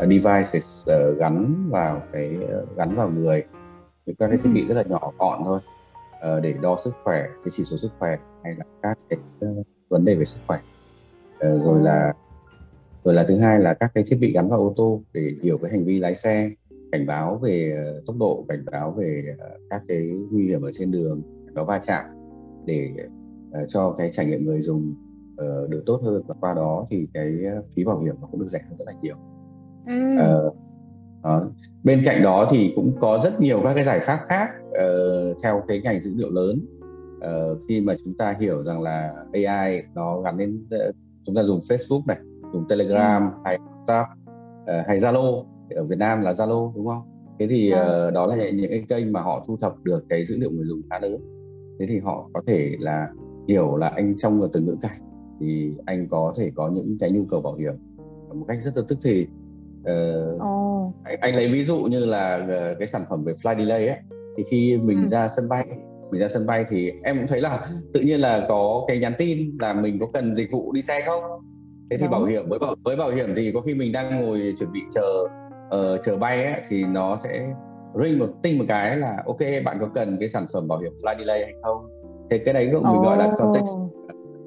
devices 0.00 0.88
uh, 0.90 1.18
gắn 1.18 1.68
vào 1.70 2.02
cái 2.12 2.38
uh, 2.62 2.76
gắn 2.76 2.96
vào 2.96 3.08
người 3.08 3.44
những 4.06 4.16
các 4.16 4.28
cái 4.28 4.38
thiết 4.42 4.50
bị 4.54 4.60
ừ. 4.60 4.68
rất 4.68 4.74
là 4.74 4.82
nhỏ 4.82 5.12
gọn 5.18 5.40
thôi 5.44 5.60
uh, 6.36 6.42
để 6.42 6.54
đo 6.60 6.76
sức 6.84 6.94
khỏe 7.04 7.22
cái 7.44 7.52
chỉ 7.52 7.64
số 7.64 7.76
sức 7.76 7.90
khỏe 7.98 8.16
hay 8.44 8.54
là 8.54 8.64
các 8.82 8.98
cái 9.08 9.18
uh, 9.44 9.66
vấn 9.88 10.04
đề 10.04 10.14
về 10.14 10.24
sức 10.24 10.40
khỏe 10.46 10.60
uh, 11.34 11.64
rồi 11.64 11.80
là 11.82 12.12
rồi 13.04 13.14
là 13.14 13.24
thứ 13.28 13.36
hai 13.36 13.60
là 13.60 13.74
các 13.74 13.90
cái 13.94 14.04
thiết 14.06 14.16
bị 14.16 14.32
gắn 14.32 14.48
vào 14.48 14.60
ô 14.60 14.74
tô 14.76 15.02
để 15.12 15.34
hiểu 15.42 15.58
cái 15.58 15.70
hành 15.70 15.84
vi 15.84 15.98
lái 15.98 16.14
xe 16.14 16.50
cảnh 16.92 17.06
báo 17.06 17.38
về 17.42 17.84
tốc 18.06 18.16
độ 18.18 18.44
cảnh 18.48 18.64
báo 18.72 18.90
về 18.92 19.36
các 19.70 19.82
cái 19.88 20.10
nguy 20.30 20.46
hiểm 20.46 20.62
ở 20.62 20.70
trên 20.74 20.90
đường 20.90 21.22
có 21.54 21.64
va 21.64 21.80
chạm 21.86 22.04
để 22.66 22.90
uh, 23.48 23.68
cho 23.68 23.94
cái 23.98 24.10
trải 24.12 24.26
nghiệm 24.26 24.44
người 24.44 24.60
dùng 24.60 24.94
được 25.68 25.82
tốt 25.86 26.00
hơn 26.04 26.22
và 26.26 26.34
qua 26.40 26.54
đó 26.54 26.86
thì 26.90 27.06
cái 27.14 27.32
phí 27.76 27.84
bảo 27.84 28.00
hiểm 28.00 28.14
nó 28.20 28.28
cũng 28.30 28.40
được 28.40 28.48
rẻ 28.48 28.60
hơn 28.68 28.78
rất 28.78 28.84
là 28.86 28.92
nhiều 29.02 29.16
ừ. 29.86 30.14
uh, 30.14 30.56
đó. 31.22 31.50
bên 31.84 32.02
cạnh 32.04 32.22
đó 32.22 32.48
thì 32.50 32.72
cũng 32.76 32.92
có 33.00 33.20
rất 33.24 33.40
nhiều 33.40 33.60
các 33.64 33.74
cái 33.74 33.84
giải 33.84 34.00
pháp 34.00 34.20
khác 34.28 34.48
uh, 34.68 35.36
theo 35.42 35.62
cái 35.68 35.80
ngành 35.80 36.00
dữ 36.00 36.14
liệu 36.16 36.30
lớn 36.30 36.60
uh, 37.16 37.58
khi 37.68 37.80
mà 37.80 37.94
chúng 38.04 38.14
ta 38.14 38.36
hiểu 38.40 38.64
rằng 38.64 38.82
là 38.82 39.24
AI 39.32 39.82
nó 39.94 40.20
gắn 40.20 40.38
đến 40.38 40.66
uh, 40.88 40.94
chúng 41.26 41.34
ta 41.34 41.42
dùng 41.42 41.60
Facebook 41.68 42.02
này 42.06 42.18
dùng 42.52 42.64
Telegram 42.68 43.22
ừ. 43.22 43.34
hay 43.44 43.58
WhatsApp 43.58 44.04
uh, 44.62 44.86
hay 44.86 44.96
Zalo 44.96 45.44
ở 45.70 45.84
Việt 45.84 45.98
Nam 45.98 46.20
là 46.20 46.32
Zalo 46.32 46.72
đúng 46.74 46.86
không 46.86 47.02
thế 47.38 47.46
thì 47.50 47.72
uh, 47.72 48.14
đó 48.14 48.26
là 48.26 48.50
những 48.50 48.70
cái 48.70 48.84
kênh 48.88 49.12
mà 49.12 49.20
họ 49.20 49.44
thu 49.46 49.56
thập 49.60 49.74
được 49.82 50.04
cái 50.08 50.26
dữ 50.26 50.36
liệu 50.38 50.50
người 50.50 50.64
dùng 50.66 50.82
khá 50.90 50.98
lớn 50.98 51.20
thế 51.80 51.86
thì 51.88 51.98
họ 51.98 52.30
có 52.32 52.42
thể 52.46 52.76
là 52.78 53.08
hiểu 53.48 53.76
là 53.76 53.88
anh 53.88 54.14
trong 54.18 54.48
từng 54.52 54.66
ngữ 54.66 54.76
cảnh 54.82 55.00
thì 55.40 55.72
anh 55.86 56.08
có 56.10 56.34
thể 56.36 56.50
có 56.54 56.68
những 56.68 56.96
cái 57.00 57.10
nhu 57.10 57.24
cầu 57.30 57.40
bảo 57.40 57.54
hiểm 57.54 57.72
một 58.34 58.44
cách 58.48 58.58
rất 58.62 58.76
là 58.76 58.82
tức 58.88 58.98
thì 59.02 59.26
uh, 59.80 60.42
oh. 60.42 60.94
anh, 61.04 61.18
anh 61.20 61.34
lấy 61.34 61.48
ví 61.48 61.64
dụ 61.64 61.78
như 61.78 62.04
là 62.04 62.36
uh, 62.44 62.78
cái 62.78 62.86
sản 62.86 63.04
phẩm 63.10 63.24
về 63.24 63.32
fly 63.32 63.58
delay 63.58 63.88
ấy 63.88 63.98
thì 64.36 64.42
khi 64.50 64.76
mình 64.76 65.02
ừ. 65.02 65.08
ra 65.08 65.28
sân 65.28 65.48
bay 65.48 65.66
mình 66.10 66.20
ra 66.20 66.28
sân 66.28 66.46
bay 66.46 66.64
thì 66.70 66.92
em 67.04 67.16
cũng 67.16 67.26
thấy 67.26 67.40
là 67.40 67.68
tự 67.92 68.00
nhiên 68.00 68.20
là 68.20 68.46
có 68.48 68.84
cái 68.88 68.98
nhắn 68.98 69.12
tin 69.18 69.56
là 69.60 69.74
mình 69.74 69.98
có 70.00 70.06
cần 70.12 70.34
dịch 70.34 70.52
vụ 70.52 70.72
đi 70.72 70.82
xe 70.82 71.02
không 71.06 71.22
thế 71.90 71.98
thì 71.98 72.04
Đúng. 72.04 72.10
bảo 72.10 72.24
hiểm 72.24 72.48
với 72.48 72.58
bảo 72.58 72.74
với 72.84 72.96
bảo 72.96 73.10
hiểm 73.10 73.34
thì 73.36 73.52
có 73.52 73.60
khi 73.60 73.74
mình 73.74 73.92
đang 73.92 74.26
ngồi 74.26 74.54
chuẩn 74.58 74.72
bị 74.72 74.80
chờ 74.94 75.26
uh, 75.74 76.00
chờ 76.04 76.16
bay 76.16 76.44
ấy, 76.44 76.62
thì 76.68 76.84
nó 76.84 77.16
sẽ 77.16 77.46
ring 78.02 78.18
một 78.18 78.28
tinh 78.42 78.58
một 78.58 78.64
cái 78.68 78.96
là 78.96 79.22
ok 79.26 79.38
bạn 79.64 79.76
có 79.80 79.88
cần 79.94 80.16
cái 80.20 80.28
sản 80.28 80.46
phẩm 80.52 80.68
bảo 80.68 80.78
hiểm 80.78 80.92
fly 81.02 81.18
delay 81.18 81.44
hay 81.44 81.54
không 81.62 81.88
thế 82.30 82.38
cái 82.38 82.54
đấy 82.54 82.66
mình 82.66 82.76
oh. 82.76 83.04
gọi 83.04 83.16
là 83.16 83.34
context 83.38 83.68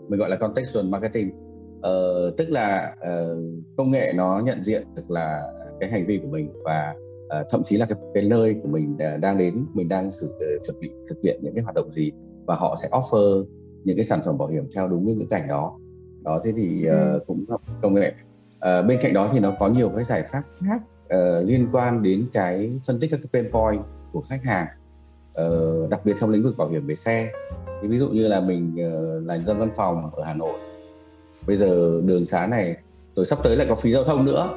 mình 0.10 0.20
gọi 0.20 0.30
là 0.30 0.36
contextual 0.36 0.86
marketing 0.86 1.30
uh, 1.78 2.38
tức 2.38 2.50
là 2.50 2.96
uh, 3.02 3.38
công 3.78 3.92
nghệ 3.92 4.14
nó 4.16 4.42
nhận 4.46 4.64
diện 4.64 4.88
được 4.96 5.12
là 5.12 5.42
cái 5.80 5.92
hành 5.92 6.06
vi 6.06 6.18
của 6.18 6.28
mình 6.28 6.52
và 6.64 6.94
uh, 7.26 7.46
thậm 7.50 7.64
chí 7.64 7.78
là 7.78 7.86
cái, 7.86 7.98
cái 8.14 8.24
nơi 8.24 8.56
của 8.64 8.70
mình 8.70 8.98
đang 9.22 9.38
đến 9.38 9.66
mình 9.74 9.90
đang 9.90 10.12
sự 10.12 10.28
uh, 10.28 10.66
chuẩn 10.66 10.80
bị 10.80 10.92
thực 11.10 11.18
hiện 11.24 11.40
những 11.44 11.56
cái 11.56 11.64
hoạt 11.64 11.76
động 11.76 11.92
gì 11.92 12.12
và 12.46 12.56
họ 12.56 12.76
sẽ 12.82 12.90
offer 12.92 13.46
những 13.84 13.98
cái 13.98 14.06
sản 14.06 14.20
phẩm 14.26 14.38
bảo 14.38 14.48
hiểm 14.48 14.64
theo 14.76 14.88
đúng 14.88 15.06
những 15.06 15.18
ngữ 15.18 15.26
cảnh 15.30 15.48
đó 15.48 15.80
đó 16.24 16.42
thế 16.44 16.52
thì 16.56 16.88
uh, 16.90 17.28
cũng 17.28 17.46
công 17.82 17.94
nghệ. 17.94 18.14
Uh, 18.56 18.86
bên 18.88 19.00
cạnh 19.02 19.14
đó 19.14 19.30
thì 19.34 19.40
nó 19.40 19.54
có 19.60 19.68
nhiều 19.68 19.92
cái 19.96 20.04
giải 20.04 20.24
pháp 20.32 20.44
khác 20.66 20.82
uh, 21.06 21.48
liên 21.48 21.68
quan 21.72 22.04
đến 22.04 22.26
cái 22.34 22.80
phân 22.88 23.00
tích 23.00 23.12
các 23.12 23.20
cái 23.24 23.30
pain 23.34 23.52
point 23.52 23.82
của 24.12 24.22
khách 24.22 24.44
hàng 24.44 24.68
uh, 25.42 25.90
đặc 25.90 26.02
biệt 26.06 26.14
trong 26.20 26.30
lĩnh 26.30 26.44
vực 26.44 26.58
bảo 26.58 26.70
hiểm 26.70 26.88
về 26.88 26.96
xe. 26.96 27.32
Thì 27.82 27.88
ví 27.88 28.00
dụ 28.00 28.08
như 28.08 28.28
là 28.28 28.40
mình 28.40 28.76
uh, 28.76 29.28
là 29.28 29.38
dân 29.38 29.60
văn 29.60 29.70
phòng 29.76 30.12
ở 30.16 30.24
Hà 30.24 30.34
Nội. 30.34 30.58
Bây 31.48 31.58
giờ 31.58 32.02
đường 32.06 32.26
xá 32.26 32.48
này 32.48 32.78
rồi 33.16 33.26
sắp 33.26 33.40
tới 33.44 33.56
lại 33.56 33.68
có 33.70 33.76
phí 33.76 33.92
giao 33.92 34.04
thông 34.04 34.26
nữa. 34.26 34.50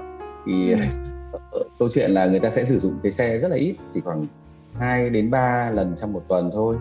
Thì 0.46 0.72
ừ. 0.72 0.78
câu 1.78 1.88
chuyện 1.92 2.10
là 2.10 2.26
người 2.26 2.40
ta 2.40 2.50
sẽ 2.50 2.64
sử 2.64 2.78
dụng 2.78 2.98
cái 3.02 3.12
xe 3.12 3.38
rất 3.38 3.48
là 3.48 3.56
ít 3.56 3.74
chỉ 3.94 4.00
khoảng 4.00 4.26
2 4.74 5.10
đến 5.10 5.30
3 5.30 5.70
lần 5.70 5.96
trong 6.00 6.12
một 6.12 6.22
tuần 6.28 6.50
thôi 6.52 6.76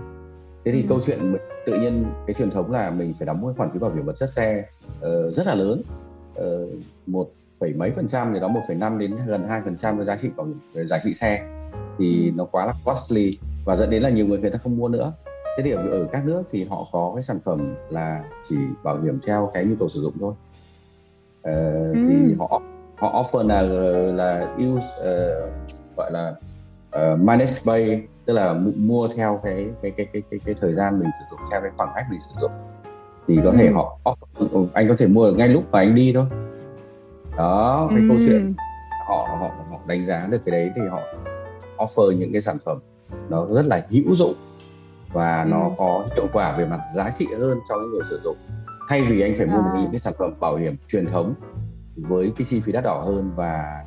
thế 0.66 0.72
thì 0.72 0.82
ừ. 0.82 0.86
câu 0.90 1.00
chuyện 1.06 1.32
mình, 1.32 1.42
tự 1.66 1.80
nhiên 1.80 2.06
cái 2.28 2.34
truyền 2.34 2.52
thống 2.52 2.72
là 2.72 2.92
mình 2.92 3.14
phải 3.20 3.26
đóng 3.26 3.42
một 3.42 3.54
khoản 3.58 3.70
phí 3.74 3.80
bảo 3.80 3.92
hiểm 3.92 4.06
vật 4.06 4.16
chất 4.20 4.30
xe 4.30 4.66
uh, 5.00 5.36
rất 5.36 5.48
là 5.48 5.56
lớn 5.56 5.82
uh, 6.40 6.70
một 7.06 7.30
phẩy 7.60 7.74
mấy 7.74 7.92
phần 7.92 8.08
trăm 8.08 8.34
thì 8.34 8.40
đóng 8.40 8.54
1,5 8.68 8.98
đến 8.98 9.16
gần 9.28 9.44
2 9.48 9.62
phần 9.66 9.78
trăm 9.78 10.06
giá 10.06 10.18
trị 10.18 10.30
bảo 10.36 10.48
hiểm 10.74 10.88
giá 10.88 11.00
trị 11.04 11.14
xe 11.14 11.48
thì 11.98 12.26
ừ. 12.26 12.32
nó 12.36 12.46
quá 12.46 12.66
là 12.66 12.74
costly 12.86 13.38
và 13.66 13.76
dẫn 13.76 13.90
đến 13.90 14.04
là 14.04 14.10
nhiều 14.10 14.28
người 14.28 14.40
người 14.40 14.52
ta 14.52 14.58
không 14.58 14.78
mua 14.78 14.88
nữa 14.88 15.14
thế 15.58 15.64
thì 15.64 15.72
ở, 15.72 16.08
các 16.12 16.26
nước 16.26 16.44
thì 16.52 16.64
họ 16.64 16.88
có 16.92 17.12
cái 17.16 17.24
sản 17.24 17.40
phẩm 17.40 17.76
là 17.90 18.24
chỉ 18.50 18.56
bảo 18.84 19.02
hiểm 19.02 19.20
theo 19.26 19.52
cái 19.54 19.66
nhu 19.66 19.76
cầu 19.80 19.90
sử 19.90 20.02
dụng 20.02 20.14
thôi 20.20 20.34
ờ, 21.42 21.92
ừ. 21.92 22.00
thì 22.10 22.36
họ 22.40 22.62
họ 22.96 23.24
offer 23.24 23.48
là 23.48 23.62
là 24.12 24.56
use 24.58 24.88
uh, 25.00 25.98
gọi 25.98 26.12
là 26.12 26.36
uh, 26.96 27.20
manage 27.20 27.54
pay 27.66 28.02
tức 28.26 28.34
là 28.34 28.54
mua 28.76 29.08
theo 29.08 29.40
cái 29.44 29.66
cái 29.82 29.92
cái 29.92 30.06
cái 30.14 30.22
cái, 30.32 30.40
cái 30.46 30.56
thời 30.62 30.74
gian 30.74 31.00
mình 31.00 31.10
sử 31.20 31.26
dụng 31.32 31.40
theo 31.52 31.62
cái 31.62 31.72
khoảng 31.78 31.90
cách 31.96 32.06
mình 32.10 32.20
sử 32.20 32.36
dụng 32.42 32.52
thì 33.28 33.40
có 33.44 33.50
ừ. 33.50 33.56
thể 33.58 33.72
họ 33.72 34.00
offer, 34.04 34.68
anh 34.74 34.88
có 34.88 34.96
thể 34.98 35.08
mua 35.08 35.32
ngay 35.32 35.50
lúc 35.50 35.64
mà 35.72 35.80
anh 35.80 35.96
đi 35.96 36.14
thôi 36.16 36.26
đó 37.38 37.88
cái 37.90 38.00
ừ. 38.00 38.06
câu 38.10 38.18
chuyện 38.26 38.54
họ 39.08 39.28
họ 39.40 39.52
họ 39.70 39.80
đánh 39.88 40.06
giá 40.06 40.28
được 40.32 40.42
cái 40.46 40.52
đấy 40.52 40.72
thì 40.76 40.82
họ 40.90 41.00
offer 41.78 42.12
những 42.12 42.32
cái 42.32 42.42
sản 42.42 42.58
phẩm 42.66 42.80
nó 43.30 43.46
rất 43.46 43.66
là 43.66 43.86
hữu 43.90 44.16
dụng 44.16 44.34
và 45.14 45.44
ừ. 45.44 45.50
nó 45.50 45.72
có 45.78 46.06
hiệu 46.16 46.28
quả 46.34 46.58
về 46.58 46.66
mặt 46.66 46.80
giá 46.96 47.12
trị 47.20 47.28
hơn 47.40 47.60
cho 47.70 47.76
những 47.76 47.92
người 47.92 48.04
sử 48.10 48.20
dụng 48.24 48.38
thay 48.90 49.02
vì 49.02 49.22
anh 49.22 49.34
phải 49.38 49.46
mua 49.46 49.62
một 49.62 49.72
những 49.76 49.92
cái 49.92 50.00
sản 50.00 50.14
phẩm 50.20 50.34
bảo 50.40 50.56
hiểm 50.56 50.76
truyền 50.88 51.06
thống 51.06 51.34
với 51.96 52.32
cái 52.38 52.46
chi 52.50 52.60
phí 52.60 52.72
đắt 52.72 52.84
đỏ 52.84 53.04
hơn 53.06 53.32
và 53.36 53.84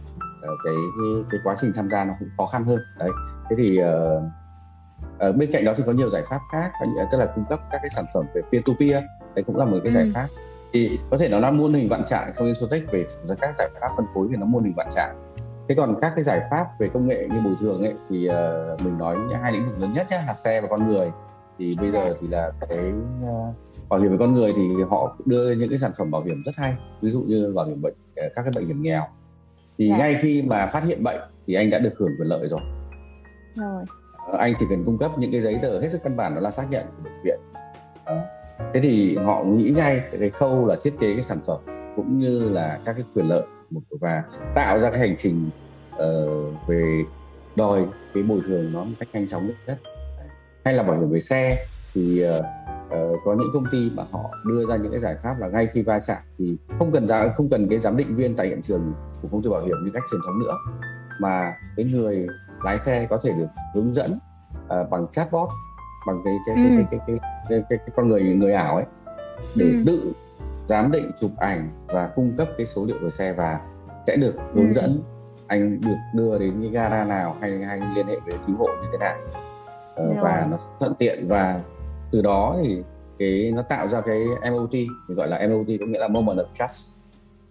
cái, 0.65 0.75
cái 0.75 1.25
cái 1.31 1.41
quá 1.45 1.57
trình 1.61 1.73
tham 1.75 1.91
gia 1.91 2.05
nó 2.05 2.15
cũng 2.19 2.29
khó 2.37 2.47
khăn 2.47 2.65
hơn. 2.65 2.79
Đấy. 2.99 3.11
Thế 3.51 3.57
thì 3.59 3.81
uh, 3.83 4.23
uh, 5.29 5.37
bên 5.37 5.53
cạnh 5.53 5.65
đó 5.65 5.73
thì 5.77 5.83
có 5.87 5.93
nhiều 5.93 6.11
giải 6.11 6.23
pháp 6.31 6.41
khác 6.53 6.73
tức 7.13 7.19
là 7.19 7.27
cung 7.35 7.45
cấp 7.49 7.61
các 7.71 7.79
cái 7.83 7.91
sản 7.95 8.05
phẩm 8.15 8.27
về 8.35 8.43
peer 8.53 8.65
to 8.67 8.73
peer 8.81 9.05
đấy 9.35 9.45
cũng 9.47 9.57
là 9.57 9.65
một 9.65 9.79
cái 9.85 9.93
ừ. 9.93 9.95
giải 9.95 10.11
pháp. 10.15 10.29
Thì 10.73 10.99
có 11.11 11.19
thể 11.19 11.29
nó 11.29 11.39
là 11.41 11.51
muôn 11.51 11.75
hình 11.75 11.89
vạn 11.89 12.05
trạng 12.05 12.33
trong 12.37 12.47
Insurtech 12.47 12.93
về 12.93 13.05
các 13.41 13.57
giải 13.59 13.69
pháp 13.81 13.89
phân 13.97 14.07
phối 14.15 14.29
thì 14.31 14.37
nó 14.37 14.47
muôn 14.47 14.65
hình 14.65 14.75
vạn 14.77 14.89
trạng. 14.95 15.35
Thế 15.69 15.75
còn 15.75 16.01
các 16.01 16.13
cái 16.15 16.25
giải 16.25 16.41
pháp 16.51 16.67
về 16.79 16.89
công 16.95 17.07
nghệ 17.07 17.29
như 17.33 17.41
bồi 17.45 17.55
thường 17.61 17.83
ấy 17.83 17.95
thì 18.09 18.29
uh, 18.29 18.83
mình 18.83 18.99
nói 18.99 19.17
hai 19.43 19.53
lĩnh 19.53 19.67
vực 19.67 19.79
lớn 19.81 19.93
nhất 19.95 20.07
nhé 20.11 20.23
là 20.27 20.35
xe 20.35 20.61
và 20.61 20.69
con 20.71 20.89
người. 20.89 21.11
Thì 21.59 21.77
bây 21.81 21.91
giờ 21.91 22.15
thì 22.21 22.29
là 22.29 22.53
cái 22.69 22.93
uh, 23.25 23.55
bảo 23.89 24.01
hiểm 24.01 24.11
về 24.11 24.17
con 24.21 24.35
người 24.35 24.53
thì 24.57 24.69
họ 24.91 25.17
đưa 25.25 25.53
những 25.53 25.69
cái 25.69 25.79
sản 25.79 25.93
phẩm 25.99 26.11
bảo 26.11 26.23
hiểm 26.23 26.43
rất 26.47 26.53
hay. 26.57 26.75
Ví 27.03 27.11
dụ 27.11 27.21
như 27.21 27.53
bảo 27.57 27.67
hiểm 27.67 27.83
bệnh 27.83 27.95
các 28.15 28.43
cái 28.43 28.51
bệnh 28.55 28.67
hiểm 28.67 28.83
nghèo 28.83 29.03
thì. 29.79 29.89
Dạ. 29.89 29.97
ngay 29.97 30.19
khi 30.21 30.43
mà 30.43 30.67
phát 30.67 30.85
hiện 30.85 31.03
bệnh 31.03 31.21
thì 31.47 31.55
anh 31.55 31.71
đã 31.71 31.79
được 31.79 31.93
hưởng 31.99 32.11
quyền 32.19 32.29
lợi 32.29 32.49
rồi 32.49 32.61
rồi 33.55 33.85
ờ, 34.27 34.39
anh 34.39 34.55
chỉ 34.59 34.67
cần 34.71 34.85
cung 34.85 34.99
cấp 34.99 35.11
những 35.19 35.33
cái 35.33 35.41
giấy 35.41 35.59
tờ 35.63 35.81
hết 35.81 35.89
sức 35.89 36.01
căn 36.05 36.17
bản 36.17 36.35
đó 36.35 36.41
là 36.41 36.51
xác 36.51 36.71
nhận 36.71 36.87
của 36.87 37.03
bệnh 37.05 37.23
viện 37.25 37.39
đó. 38.07 38.21
thế 38.75 38.81
thì 38.81 39.17
họ 39.17 39.45
nghĩ 39.45 39.71
ngay 39.71 40.01
cái 40.21 40.31
khâu 40.31 40.67
là 40.67 40.77
thiết 40.83 40.93
kế 41.01 41.15
cái 41.15 41.23
sản 41.23 41.39
phẩm 41.47 41.59
cũng 41.97 42.19
như 42.19 42.51
là 42.53 42.79
các 42.85 42.93
cái 42.93 43.05
quyền 43.15 43.29
lợi 43.29 43.43
và 43.91 44.23
tạo 44.55 44.79
ra 44.79 44.91
cái 44.91 44.99
hành 44.99 45.17
trình 45.19 45.51
uh, 45.95 46.69
về 46.69 47.03
đòi 47.57 47.87
cái 48.15 48.23
bồi 48.23 48.41
thường 48.47 48.73
nó 48.73 48.85
một 48.85 48.95
cách 49.01 49.09
nhanh 49.13 49.29
chóng 49.29 49.51
nhất 49.67 49.79
hay 50.65 50.75
là 50.75 50.83
bảo 50.83 51.01
hiểm 51.01 51.11
về 51.11 51.21
xe 51.21 51.67
thì 51.95 52.25
uh, 52.29 52.45
uh, 52.89 53.21
có 53.25 53.35
những 53.35 53.51
công 53.53 53.65
ty 53.71 53.91
mà 53.95 54.05
họ 54.11 54.21
đưa 54.45 54.67
ra 54.69 54.77
những 54.77 54.91
cái 54.91 55.01
giải 55.01 55.17
pháp 55.23 55.35
là 55.39 55.49
ngay 55.49 55.67
khi 55.67 55.83
va 55.83 56.01
chạm 56.01 56.23
thì 56.39 56.57
không 56.79 56.93
cần 56.93 57.07
ra 57.07 57.33
không 57.37 57.49
cần 57.51 57.69
cái 57.69 57.81
giám 57.81 57.97
định 57.97 58.17
viên 58.17 58.37
tại 58.37 58.49
hiện 58.49 58.63
trường 58.63 58.93
của 59.23 59.29
công 59.33 59.43
ty 59.43 59.49
bảo 59.49 59.61
hiểm 59.61 59.77
như 59.85 59.91
cách 59.95 60.03
truyền 60.11 60.21
thống 60.27 60.39
nữa 60.39 60.55
mà 61.21 61.55
cái 61.77 61.85
người 61.85 62.27
lái 62.65 62.79
xe 62.79 63.07
có 63.11 63.21
thể 63.23 63.33
được 63.33 63.47
hướng 63.75 63.95
dẫn 63.95 64.19
uh, 64.65 64.91
bằng 64.91 65.07
chatbot 65.11 65.49
bằng 66.07 66.23
cái 66.25 66.37
cái, 66.47 66.57
ừ. 66.57 66.71
cái, 66.77 66.87
cái, 66.91 67.01
cái, 67.07 67.19
cái, 67.49 67.63
cái, 67.69 67.79
cái 67.79 67.89
con 67.97 68.09
người 68.09 68.23
người 68.23 68.53
ảo 68.53 68.77
ấy 68.77 68.85
để 69.57 69.67
ừ. 69.67 69.83
tự 69.87 70.13
giám 70.69 70.91
định 70.91 71.11
chụp 71.21 71.31
ảnh 71.37 71.69
và 71.87 72.07
cung 72.07 72.37
cấp 72.37 72.49
cái 72.57 72.67
số 72.67 72.85
liệu 72.85 72.97
về 73.03 73.11
xe 73.11 73.33
và 73.33 73.61
sẽ 74.07 74.17
được 74.17 74.35
hướng 74.55 74.67
ừ. 74.67 74.73
dẫn 74.73 75.03
anh 75.47 75.81
được 75.81 75.97
đưa 76.15 76.39
đến 76.39 76.61
cái 76.61 76.71
gara 76.71 77.05
nào 77.05 77.37
hay 77.41 77.63
anh 77.63 77.95
liên 77.95 78.07
hệ 78.07 78.17
với 78.27 78.35
cứu 78.47 78.57
hộ 78.57 78.67
như 78.67 78.89
thế 78.93 78.99
nào 78.99 79.17
uh, 80.11 80.23
và 80.23 80.47
nó 80.51 80.59
thuận 80.81 80.95
tiện 80.95 81.29
và 81.29 81.61
từ 82.11 82.23
đó 82.23 82.57
thì 82.63 82.83
cái 83.19 83.53
nó 83.55 83.63
tạo 83.63 83.89
ra 83.89 84.01
cái 84.01 84.25
MOT 84.51 84.73
mình 84.73 85.17
gọi 85.17 85.29
là 85.29 85.49
MOT 85.49 85.67
có 85.81 85.87
nghĩa 85.87 85.99
là 85.99 86.09
moment 86.09 86.39
of 86.39 86.47
trust 86.59 86.91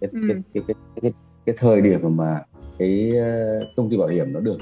cái, 0.00 0.10
ừ. 0.12 0.20
cái, 0.28 0.42
cái, 0.54 0.62
cái, 0.66 0.74
cái, 1.02 1.12
cái 1.46 1.54
thời 1.58 1.80
điểm 1.80 2.16
mà 2.16 2.42
cái 2.78 3.12
uh, 3.12 3.76
công 3.76 3.90
ty 3.90 3.96
bảo 3.96 4.08
hiểm 4.08 4.32
nó 4.32 4.40
được 4.40 4.58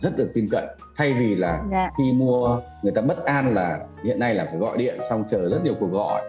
rất 0.00 0.16
được 0.16 0.30
tin 0.34 0.48
cậy 0.50 0.66
thay 0.96 1.12
vì 1.12 1.34
là 1.34 1.64
dạ. 1.70 1.90
khi 1.98 2.12
mua 2.12 2.60
người 2.82 2.92
ta 2.92 3.02
bất 3.02 3.24
an 3.24 3.54
là 3.54 3.86
hiện 4.04 4.18
nay 4.18 4.34
là 4.34 4.44
phải 4.44 4.56
gọi 4.56 4.78
điện 4.78 5.00
xong 5.10 5.24
chờ 5.30 5.48
rất 5.48 5.64
nhiều 5.64 5.74
cuộc 5.80 5.92
gọi 5.92 6.22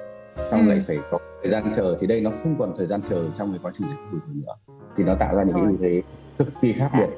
xong 0.52 0.62
ừ. 0.62 0.68
lại 0.70 0.80
phải 0.88 0.98
có 1.12 1.20
thời 1.42 1.52
gian 1.52 1.72
chờ 1.76 1.98
thì 2.00 2.08
đây 2.08 2.22
nó 2.22 2.32
không 2.44 2.56
còn 2.60 2.74
thời 2.78 2.88
gian 2.88 3.02
chờ 3.10 3.24
trong 3.38 3.50
cái 3.52 3.60
quá 3.64 3.72
trình 3.78 3.88
giải 3.88 3.98
quyết 4.12 4.20
nữa 4.28 4.54
thì 4.98 5.04
nó 5.04 5.16
tạo 5.16 5.36
ra 5.36 5.44
những 5.44 5.56
Rồi. 5.56 5.66
cái 5.66 5.72
ưu 5.72 5.78
thế 5.82 6.02
cực 6.38 6.48
kỳ 6.62 6.74
khác 6.74 6.92
biệt 6.98 7.10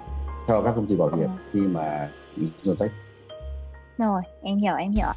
cho 0.47 0.61
các 0.61 0.73
công 0.75 0.87
ty 0.87 0.95
bảo 0.95 1.09
hiểm 1.15 1.29
ừ. 1.29 1.31
khi 1.53 1.59
mà 1.59 2.09
tech 2.79 2.91
rồi 3.97 4.21
em 4.41 4.57
hiểu 4.57 4.75
em 4.75 4.91
hiểu 4.91 5.07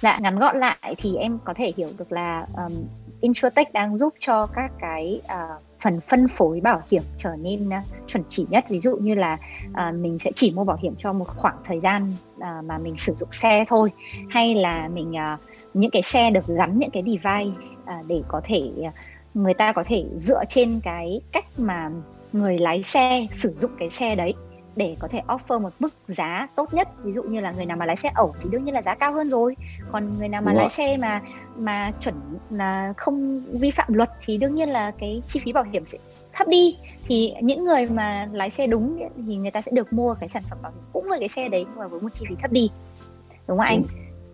dạ 0.00 0.18
ngắn 0.22 0.38
gọn 0.38 0.60
lại 0.60 0.94
thì 0.98 1.16
em 1.16 1.38
có 1.44 1.54
thể 1.56 1.72
hiểu 1.76 1.88
được 1.98 2.12
là 2.12 2.46
um, 2.56 2.84
Insurtech 3.20 3.72
đang 3.72 3.96
giúp 3.96 4.14
cho 4.20 4.46
các 4.46 4.70
cái 4.80 5.20
uh, 5.24 5.62
phần 5.80 6.00
phân 6.08 6.28
phối 6.28 6.60
bảo 6.60 6.82
hiểm 6.90 7.02
trở 7.16 7.36
nên 7.36 7.68
uh, 7.68 7.74
chuẩn 8.06 8.24
chỉ 8.28 8.46
nhất. 8.50 8.64
Ví 8.68 8.80
dụ 8.80 8.96
như 8.96 9.14
là 9.14 9.38
uh, 9.70 9.94
mình 9.94 10.18
sẽ 10.18 10.30
chỉ 10.34 10.52
mua 10.56 10.64
bảo 10.64 10.78
hiểm 10.82 10.94
cho 10.98 11.12
một 11.12 11.28
khoảng 11.36 11.56
thời 11.64 11.80
gian 11.80 12.12
uh, 12.36 12.64
mà 12.64 12.78
mình 12.78 12.96
sử 12.96 13.14
dụng 13.14 13.28
xe 13.32 13.64
thôi. 13.68 13.90
Hay 14.30 14.54
là 14.54 14.88
mình 14.88 15.10
uh, 15.34 15.40
những 15.74 15.90
cái 15.90 16.02
xe 16.02 16.30
được 16.30 16.46
gắn 16.46 16.78
những 16.78 16.90
cái 16.90 17.02
device 17.02 17.58
uh, 17.82 18.06
để 18.06 18.22
có 18.28 18.40
thể 18.44 18.70
uh, 18.78 18.92
người 19.34 19.54
ta 19.54 19.72
có 19.72 19.84
thể 19.86 20.04
dựa 20.16 20.44
trên 20.48 20.80
cái 20.80 21.20
cách 21.32 21.44
mà 21.58 21.90
người 22.32 22.58
lái 22.58 22.82
xe 22.82 23.26
sử 23.32 23.54
dụng 23.56 23.70
cái 23.78 23.90
xe 23.90 24.14
đấy 24.14 24.34
để 24.76 24.96
có 24.98 25.08
thể 25.08 25.20
offer 25.26 25.60
một 25.60 25.72
mức 25.78 25.94
giá 26.08 26.48
tốt 26.54 26.74
nhất. 26.74 26.88
Ví 27.02 27.12
dụ 27.12 27.22
như 27.22 27.40
là 27.40 27.52
người 27.52 27.66
nào 27.66 27.76
mà 27.76 27.86
lái 27.86 27.96
xe 27.96 28.10
ẩu 28.14 28.34
thì 28.42 28.48
đương 28.50 28.64
nhiên 28.64 28.74
là 28.74 28.82
giá 28.82 28.94
cao 28.94 29.12
hơn 29.12 29.30
rồi. 29.30 29.56
Còn 29.92 30.18
người 30.18 30.28
nào 30.28 30.42
mà 30.42 30.52
Đúng 30.52 30.58
lái 30.58 30.70
xe 30.70 30.96
mà 30.96 31.22
mà 31.56 31.92
chuẩn 32.00 32.14
là 32.50 32.94
không 32.96 33.40
vi 33.40 33.70
phạm 33.70 33.92
luật 33.92 34.10
thì 34.24 34.38
đương 34.38 34.54
nhiên 34.54 34.68
là 34.68 34.90
cái 34.90 35.22
chi 35.28 35.40
phí 35.44 35.52
bảo 35.52 35.64
hiểm 35.64 35.86
sẽ 35.86 35.98
thấp 36.32 36.48
đi. 36.48 36.76
Thì 37.04 37.34
những 37.42 37.64
người 37.64 37.86
mà 37.86 38.28
lái 38.32 38.50
xe 38.50 38.66
đúng 38.66 39.08
thì 39.26 39.36
người 39.36 39.50
ta 39.50 39.62
sẽ 39.62 39.72
được 39.74 39.92
mua 39.92 40.14
cái 40.14 40.28
sản 40.28 40.42
phẩm 40.50 40.58
bảo 40.62 40.72
hiểm 40.72 40.84
cũng 40.92 41.08
với 41.08 41.20
cái 41.20 41.28
xe 41.28 41.48
đấy 41.48 41.64
nhưng 41.68 41.78
mà 41.78 41.86
với 41.86 42.00
một 42.00 42.14
chi 42.14 42.26
phí 42.28 42.34
thấp 42.42 42.52
đi. 42.52 42.70
Đúng 43.48 43.58
không 43.58 43.66
anh? 43.66 43.82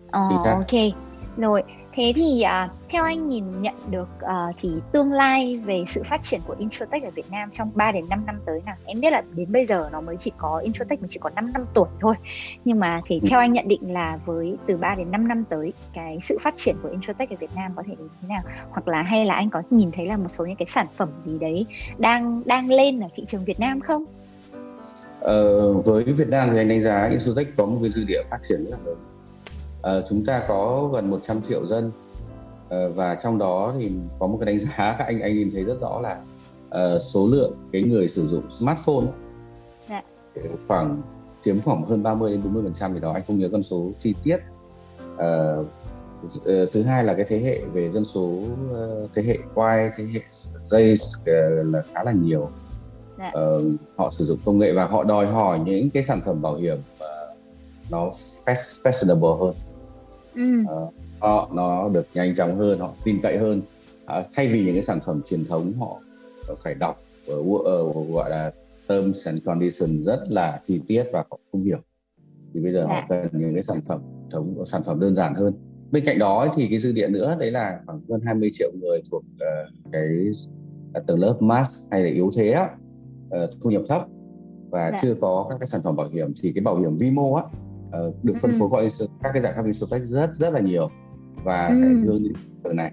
Oh, 0.07 0.47
ok. 0.47 0.93
Rồi 1.37 1.63
thế 1.95 2.13
thì 2.17 2.43
uh, 2.65 2.71
theo 2.89 3.05
anh 3.05 3.29
nhìn 3.29 3.63
nhận 3.63 3.75
được 3.91 4.09
uh, 4.25 4.55
thì 4.61 4.71
tương 4.93 5.13
lai 5.13 5.61
về 5.65 5.85
sự 5.87 6.03
phát 6.05 6.23
triển 6.23 6.41
của 6.47 6.55
Introtech 6.59 7.03
ở 7.03 7.11
Việt 7.11 7.31
Nam 7.31 7.51
trong 7.53 7.71
3 7.75 7.93
đến 7.93 8.09
5 8.09 8.27
năm 8.27 8.41
tới 8.47 8.61
nào? 8.67 8.77
Em 8.85 9.01
biết 9.01 9.11
là 9.11 9.23
đến 9.35 9.53
bây 9.53 9.67
giờ 9.67 9.89
nó 9.93 10.01
mới 10.01 10.17
chỉ 10.17 10.33
có 10.39 10.59
Introtech 10.59 11.01
mới 11.01 11.09
chỉ 11.09 11.19
có 11.23 11.31
5 11.31 11.53
năm 11.53 11.67
tuổi 11.75 11.89
thôi. 12.01 12.15
Nhưng 12.65 12.81
mà 12.81 13.01
thì 13.07 13.21
theo 13.21 13.41
anh 13.41 13.53
nhận 13.53 13.69
định 13.69 13.93
là 13.93 14.19
với 14.27 14.57
từ 14.67 14.77
3 14.77 14.95
đến 14.95 15.11
5 15.11 15.29
năm 15.29 15.45
tới 15.49 15.73
cái 15.95 16.19
sự 16.23 16.39
phát 16.43 16.55
triển 16.57 16.77
của 16.83 16.89
Introtech 16.89 17.31
ở 17.31 17.37
Việt 17.41 17.51
Nam 17.57 17.73
có 17.77 17.83
thể 17.87 17.95
đến 17.99 18.09
thế 18.23 18.29
nào? 18.29 18.43
Hoặc 18.71 18.89
là 18.89 19.03
hay 19.03 19.25
là 19.25 19.35
anh 19.35 19.51
có 19.51 19.63
nhìn 19.71 19.91
thấy 19.93 20.07
là 20.07 20.17
một 20.17 20.29
số 20.29 20.47
những 20.47 20.57
cái 20.57 20.67
sản 20.67 20.87
phẩm 20.97 21.09
gì 21.25 21.39
đấy 21.39 21.67
đang 21.99 22.43
đang 22.45 22.71
lên 22.71 23.01
ở 23.01 23.09
thị 23.15 23.25
trường 23.29 23.45
Việt 23.45 23.61
Nam 23.61 23.81
không? 23.81 24.05
Ờ, 25.21 25.73
với 25.73 26.05
Việt 26.05 26.29
Nam 26.29 26.49
thì 26.53 26.59
anh 26.59 26.69
đánh 26.69 26.83
giá 26.83 27.09
Insurtech 27.11 27.57
có 27.57 27.67
một 27.67 27.79
cái 27.83 27.91
dư 27.91 28.05
địa 28.05 28.23
phát 28.31 28.39
triển 28.49 28.65
rất 28.65 28.71
là 28.71 28.79
lớn 28.85 28.97
uh, 29.83 30.05
chúng 30.09 30.25
ta 30.25 30.43
có 30.49 30.91
gần 30.93 31.11
100 31.11 31.43
triệu 31.43 31.67
dân. 31.67 31.91
Uh, 32.67 32.97
và 32.97 33.15
trong 33.15 33.39
đó 33.39 33.75
thì 33.79 33.91
có 34.19 34.27
một 34.27 34.39
cái 34.41 34.47
đánh 34.47 34.59
giá 34.61 34.97
các 34.99 35.05
anh 35.07 35.21
anh 35.21 35.35
nhìn 35.35 35.51
thấy 35.55 35.65
rất 35.65 35.81
rõ 35.81 36.01
là 36.01 36.21
uh, 36.67 37.03
số 37.03 37.27
lượng 37.27 37.53
cái 37.73 37.83
người 37.83 38.09
sử 38.09 38.29
dụng 38.29 38.51
smartphone 38.51 39.07
dạ. 39.89 40.03
khoảng 40.69 41.01
chiếm 41.45 41.61
khoảng 41.61 41.85
hơn 41.85 42.03
30 42.03 42.33
đến 42.33 42.43
40 42.45 42.63
phần 42.63 42.75
trăm 42.75 42.95
thì 42.95 43.01
đó. 43.01 43.13
Anh 43.13 43.23
không 43.27 43.39
nhớ 43.39 43.49
con 43.53 43.63
số 43.63 43.91
chi 44.01 44.15
tiết. 44.23 44.39
Uh, 45.15 45.67
thứ 46.45 46.83
hai 46.83 47.05
là 47.05 47.15
cái 47.15 47.27
thế 47.29 47.39
hệ 47.39 47.61
về 47.73 47.91
dân 47.91 48.05
số 48.05 48.33
thế 49.15 49.23
hệ 49.23 49.35
Y 49.35 49.91
thế 49.97 50.05
hệ 50.13 50.21
Z 50.71 51.73
là 51.73 51.83
khá 51.95 52.05
là 52.05 52.13
nhiều. 52.13 52.51
Dạ. 53.19 53.33
uh, 53.57 53.63
họ 53.97 54.11
sử 54.11 54.27
dụng 54.27 54.39
công 54.45 54.59
nghệ 54.59 54.73
và 54.73 54.87
họ 54.87 55.05
đòi 55.05 55.27
hỏi 55.27 55.59
những 55.59 55.91
cái 55.91 56.03
sản 56.03 56.21
phẩm 56.25 56.43
bảo 56.43 56.55
hiểm 56.55 56.79
uh, 56.79 57.37
nó 57.91 58.11
fashionable 58.45 59.39
hơn 59.39 59.55
ừ. 60.35 60.61
uh, 60.61 60.95
họ 61.21 61.51
nó 61.55 61.89
được 61.89 62.07
nhanh 62.15 62.35
chóng 62.35 62.59
hơn 62.59 62.79
họ 62.79 62.95
tin 63.05 63.21
cậy 63.23 63.39
hơn 63.39 63.63
uh, 64.05 64.27
thay 64.35 64.49
vì 64.49 64.65
những 64.65 64.75
cái 64.75 64.83
sản 64.83 65.01
phẩm 65.01 65.21
truyền 65.29 65.45
thống 65.45 65.73
họ 65.79 66.01
phải 66.63 66.75
đọc 66.75 67.03
uh, 67.33 67.47
uh, 67.47 68.13
gọi 68.13 68.31
là 68.31 68.53
terms 68.89 69.27
and 69.27 69.39
conditions 69.45 70.07
rất 70.07 70.25
là 70.29 70.61
chi 70.63 70.81
tiết 70.87 71.05
và 71.13 71.25
họ 71.31 71.39
không 71.53 71.65
hiểu 71.65 71.79
thì 72.55 72.61
bây 72.61 72.73
giờ 72.73 72.87
họ 72.87 72.95
dạ. 72.95 73.07
cần 73.09 73.29
những 73.33 73.55
cái 73.55 73.63
sản 73.63 73.81
phẩm 73.89 74.01
thống 74.31 74.65
sản 74.67 74.83
phẩm 74.83 75.01
đơn 75.01 75.15
giản 75.15 75.35
hơn 75.35 75.55
bên 75.91 76.05
cạnh 76.05 76.19
đó 76.19 76.55
thì 76.57 76.67
cái 76.69 76.79
dư 76.79 76.93
địa 76.93 77.09
nữa 77.09 77.37
đấy 77.39 77.51
là 77.51 77.81
khoảng 77.87 78.01
hơn 78.11 78.21
20 78.25 78.51
triệu 78.55 78.71
người 78.81 79.03
thuộc 79.11 79.23
uh, 79.35 79.93
cái 79.93 80.31
uh, 80.99 81.07
tầng 81.07 81.19
lớp 81.19 81.37
mass 81.41 81.93
hay 81.93 82.03
là 82.03 82.11
yếu 82.11 82.31
thế 82.37 82.67
uh, 83.27 83.51
thu 83.61 83.71
nhập 83.71 83.83
thấp 83.89 84.07
và 84.71 84.91
dạ. 84.91 84.99
chưa 85.03 85.15
có 85.21 85.47
các 85.51 85.57
cái 85.61 85.69
sản 85.69 85.83
phẩm 85.83 85.97
bảo 85.97 86.09
hiểm 86.09 86.35
thì 86.43 86.53
cái 86.55 86.63
bảo 86.63 86.77
hiểm 86.77 86.97
vi 86.97 87.11
mô 87.11 87.35
á 87.35 87.45
uh, 88.09 88.25
được 88.25 88.35
phân 88.43 88.51
ừ. 88.51 88.57
phối 88.59 88.69
qua 88.69 88.83
các 89.23 89.31
cái 89.33 89.43
giải 89.43 89.53
pháp 89.57 89.65
insurtech 89.65 90.03
rất 90.05 90.31
rất 90.35 90.53
là 90.53 90.61
nhiều 90.61 90.89
và 91.45 91.67
ừ. 91.67 91.75
sẽ 91.81 91.87
hướng 91.87 92.23
đến 92.23 92.33
từ 92.65 92.73
này 92.73 92.93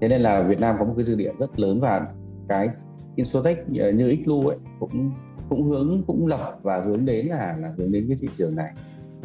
thế 0.00 0.08
nên 0.08 0.20
là 0.20 0.42
Việt 0.42 0.60
Nam 0.60 0.76
có 0.78 0.84
một 0.84 0.94
cái 0.96 1.04
dư 1.04 1.14
địa 1.14 1.32
rất 1.38 1.60
lớn 1.60 1.80
và 1.80 2.06
cái 2.48 2.68
insurtech 3.16 3.68
như 3.68 4.16
Xlu 4.24 4.46
ấy 4.46 4.58
cũng 4.80 5.10
cũng 5.48 5.62
hướng 5.62 6.02
cũng 6.06 6.26
lập 6.26 6.58
và 6.62 6.80
hướng 6.80 7.04
đến 7.04 7.26
là 7.26 7.56
là 7.60 7.72
hướng 7.76 7.92
đến 7.92 8.04
cái 8.08 8.16
thị 8.20 8.28
trường 8.38 8.56
này 8.56 8.72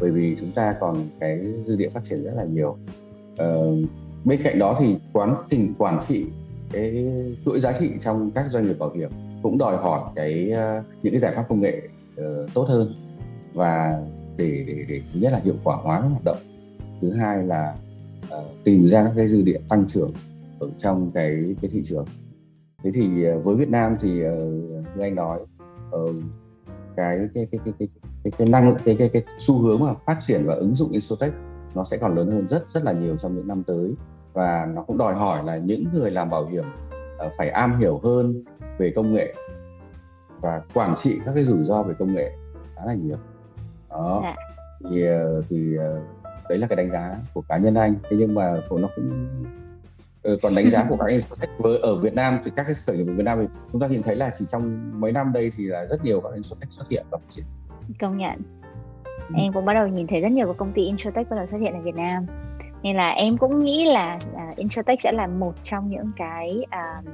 bởi 0.00 0.10
vì 0.10 0.36
chúng 0.40 0.52
ta 0.52 0.74
còn 0.80 0.96
cái 1.20 1.40
dư 1.66 1.76
địa 1.76 1.88
phát 1.88 2.04
triển 2.04 2.24
rất 2.24 2.34
là 2.34 2.44
nhiều 2.44 2.76
uh, 3.32 3.86
bên 4.24 4.42
cạnh 4.42 4.58
đó 4.58 4.76
thì 4.80 4.96
quán 5.12 5.34
trình 5.50 5.74
quản 5.78 5.98
trị 6.08 6.26
cái 6.72 7.12
chuỗi 7.44 7.60
giá 7.60 7.72
trị 7.72 7.90
trong 8.00 8.30
các 8.30 8.46
doanh 8.50 8.66
nghiệp 8.66 8.78
bảo 8.78 8.90
hiểm 8.90 9.10
cũng 9.42 9.58
đòi 9.58 9.76
hỏi 9.76 10.00
cái 10.14 10.52
uh, 10.52 10.84
những 11.02 11.12
cái 11.12 11.20
giải 11.20 11.32
pháp 11.34 11.44
công 11.48 11.60
nghệ 11.60 11.82
uh, 12.20 12.54
tốt 12.54 12.64
hơn 12.68 12.94
và 13.54 14.02
để, 14.36 14.64
để 14.66 14.84
để 14.88 15.02
thứ 15.12 15.20
nhất 15.20 15.32
là 15.32 15.38
hiệu 15.38 15.54
quả 15.64 15.76
hóa 15.76 16.00
hoạt 16.00 16.24
động 16.24 16.36
thứ 17.00 17.12
hai 17.12 17.42
là 17.44 17.74
uh, 18.38 18.44
tìm 18.64 18.86
ra 18.86 19.04
các 19.04 19.12
cái 19.16 19.28
dư 19.28 19.42
địa 19.42 19.58
tăng 19.68 19.86
trưởng 19.88 20.10
ở 20.60 20.68
trong 20.78 21.10
cái 21.10 21.54
cái 21.62 21.70
thị 21.70 21.82
trường. 21.84 22.06
Thế 22.84 22.90
thì 22.94 23.28
uh, 23.28 23.44
với 23.44 23.56
Việt 23.56 23.68
Nam 23.68 23.96
thì 24.00 24.26
uh, 24.26 24.32
như 24.96 25.02
anh 25.02 25.14
nói 25.14 25.40
uh, 25.96 26.14
cái 26.96 27.18
cái 27.34 27.46
cái 27.50 27.60
cái 27.64 27.74
cái 27.78 27.88
cái, 28.24 28.32
cái 28.38 28.48
năng 28.48 28.76
cái, 28.84 28.96
cái 28.98 29.08
cái 29.08 29.22
xu 29.38 29.58
hướng 29.58 29.80
mà 29.80 29.94
phát 30.06 30.16
triển 30.26 30.46
và 30.46 30.54
ứng 30.54 30.74
dụng 30.74 30.90
Insurtech 30.90 31.32
nó 31.74 31.84
sẽ 31.84 31.96
còn 31.96 32.14
lớn 32.14 32.30
hơn 32.30 32.48
rất 32.48 32.66
rất 32.74 32.84
là 32.84 32.92
nhiều 32.92 33.16
trong 33.16 33.36
những 33.36 33.48
năm 33.48 33.62
tới. 33.66 33.94
Và 34.32 34.68
nó 34.74 34.82
cũng 34.82 34.98
đòi 34.98 35.14
hỏi 35.14 35.44
là 35.44 35.56
những 35.56 35.84
người 35.92 36.10
làm 36.10 36.30
bảo 36.30 36.46
hiểm 36.46 36.64
uh, 37.26 37.32
phải 37.38 37.50
am 37.50 37.78
hiểu 37.78 38.00
hơn 38.04 38.44
về 38.78 38.92
công 38.96 39.14
nghệ 39.14 39.34
và 40.40 40.62
quản 40.74 40.94
trị 40.96 41.18
các 41.26 41.32
cái 41.34 41.44
rủi 41.44 41.64
ro 41.64 41.82
về 41.82 41.94
công 41.98 42.14
nghệ 42.14 42.32
khá 42.76 42.84
là 42.86 42.94
nhiều 42.94 43.16
đó. 43.92 44.20
Dạ. 44.22 44.36
thì 44.90 45.04
thì 45.48 45.76
đấy 46.48 46.58
là 46.58 46.66
cái 46.66 46.76
đánh 46.76 46.90
giá 46.90 47.16
của 47.34 47.42
cá 47.48 47.56
nhân 47.56 47.74
anh. 47.74 47.94
Thế 48.10 48.16
nhưng 48.18 48.34
mà 48.34 48.56
nó 48.70 48.88
cũng 48.96 49.28
Ừ, 50.22 50.38
còn 50.42 50.54
đánh 50.54 50.70
giá 50.70 50.86
của 50.88 50.96
các 50.96 51.06
insurtech 51.06 51.50
ở 51.82 51.94
Việt 51.94 52.14
Nam 52.14 52.38
thì 52.44 52.50
các 52.56 52.62
cái 52.62 52.74
khởi 52.86 52.96
nghiệp 52.96 53.04
ở 53.06 53.14
Việt 53.14 53.22
Nam 53.24 53.38
thì 53.40 53.46
chúng 53.72 53.80
ta 53.80 53.86
nhìn 53.86 54.02
thấy 54.02 54.16
là 54.16 54.30
chỉ 54.38 54.44
trong 54.52 54.90
mấy 55.00 55.12
năm 55.12 55.32
đây 55.32 55.52
thì 55.56 55.64
là 55.64 55.84
rất 55.84 56.04
nhiều 56.04 56.20
các 56.20 56.34
insurtech 56.34 56.70
xuất 56.70 56.88
hiện 56.88 57.06
và 57.10 57.18
phát 57.18 57.30
triển. 57.30 57.44
Công 58.00 58.18
nhận. 58.18 58.38
Ừ. 59.28 59.34
em 59.36 59.52
cũng 59.52 59.64
bắt 59.64 59.74
đầu 59.74 59.86
nhìn 59.86 60.06
thấy 60.06 60.20
rất 60.20 60.32
nhiều 60.32 60.46
các 60.46 60.56
công 60.56 60.72
ty 60.72 60.82
insurtech 60.84 61.30
bắt 61.30 61.36
đầu 61.36 61.46
xuất 61.46 61.58
hiện 61.58 61.74
ở 61.74 61.80
Việt 61.80 61.94
Nam. 61.94 62.26
Nên 62.82 62.96
là 62.96 63.10
em 63.10 63.38
cũng 63.38 63.64
nghĩ 63.64 63.84
là 63.84 64.18
uh, 64.32 64.56
insurtech 64.56 65.00
sẽ 65.00 65.12
là 65.12 65.26
một 65.26 65.54
trong 65.62 65.90
những 65.90 66.10
cái 66.16 66.64
uh, 66.64 67.04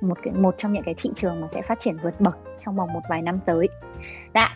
một 0.00 0.18
cái 0.22 0.34
một 0.34 0.54
trong 0.58 0.72
những 0.72 0.84
cái 0.84 0.94
thị 0.98 1.10
trường 1.16 1.40
mà 1.40 1.48
sẽ 1.54 1.62
phát 1.62 1.78
triển 1.78 1.96
vượt 2.02 2.20
bậc 2.20 2.36
trong 2.64 2.76
vòng 2.76 2.92
một 2.92 3.00
vài 3.08 3.22
năm 3.22 3.40
tới. 3.46 3.68
Dạ, 4.34 4.48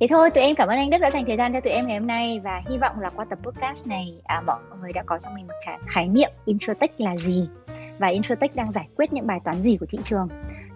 thế 0.00 0.06
thôi 0.10 0.30
tụi 0.30 0.44
em 0.44 0.56
cảm 0.56 0.68
ơn 0.68 0.78
anh 0.78 0.90
Đức 0.90 0.98
đã 0.98 1.10
dành 1.10 1.24
thời 1.26 1.36
gian 1.36 1.52
cho 1.52 1.60
tụi 1.60 1.72
em 1.72 1.86
ngày 1.86 1.98
hôm 1.98 2.06
nay 2.06 2.40
và 2.44 2.62
hy 2.68 2.78
vọng 2.78 3.00
là 3.00 3.10
qua 3.10 3.24
tập 3.24 3.38
podcast 3.42 3.86
này 3.86 4.20
à, 4.24 4.40
mọi 4.46 4.60
người 4.80 4.92
đã 4.92 5.02
có 5.06 5.18
cho 5.22 5.30
mình 5.34 5.46
một 5.46 5.54
trải 5.66 5.78
khái 5.86 6.08
niệm 6.08 6.30
introtech 6.44 7.00
là 7.00 7.16
gì 7.16 7.48
và 7.98 8.06
introtech 8.06 8.56
đang 8.56 8.72
giải 8.72 8.88
quyết 8.96 9.12
những 9.12 9.26
bài 9.26 9.40
toán 9.44 9.62
gì 9.62 9.76
của 9.76 9.86
thị 9.86 9.98
trường. 10.04 10.28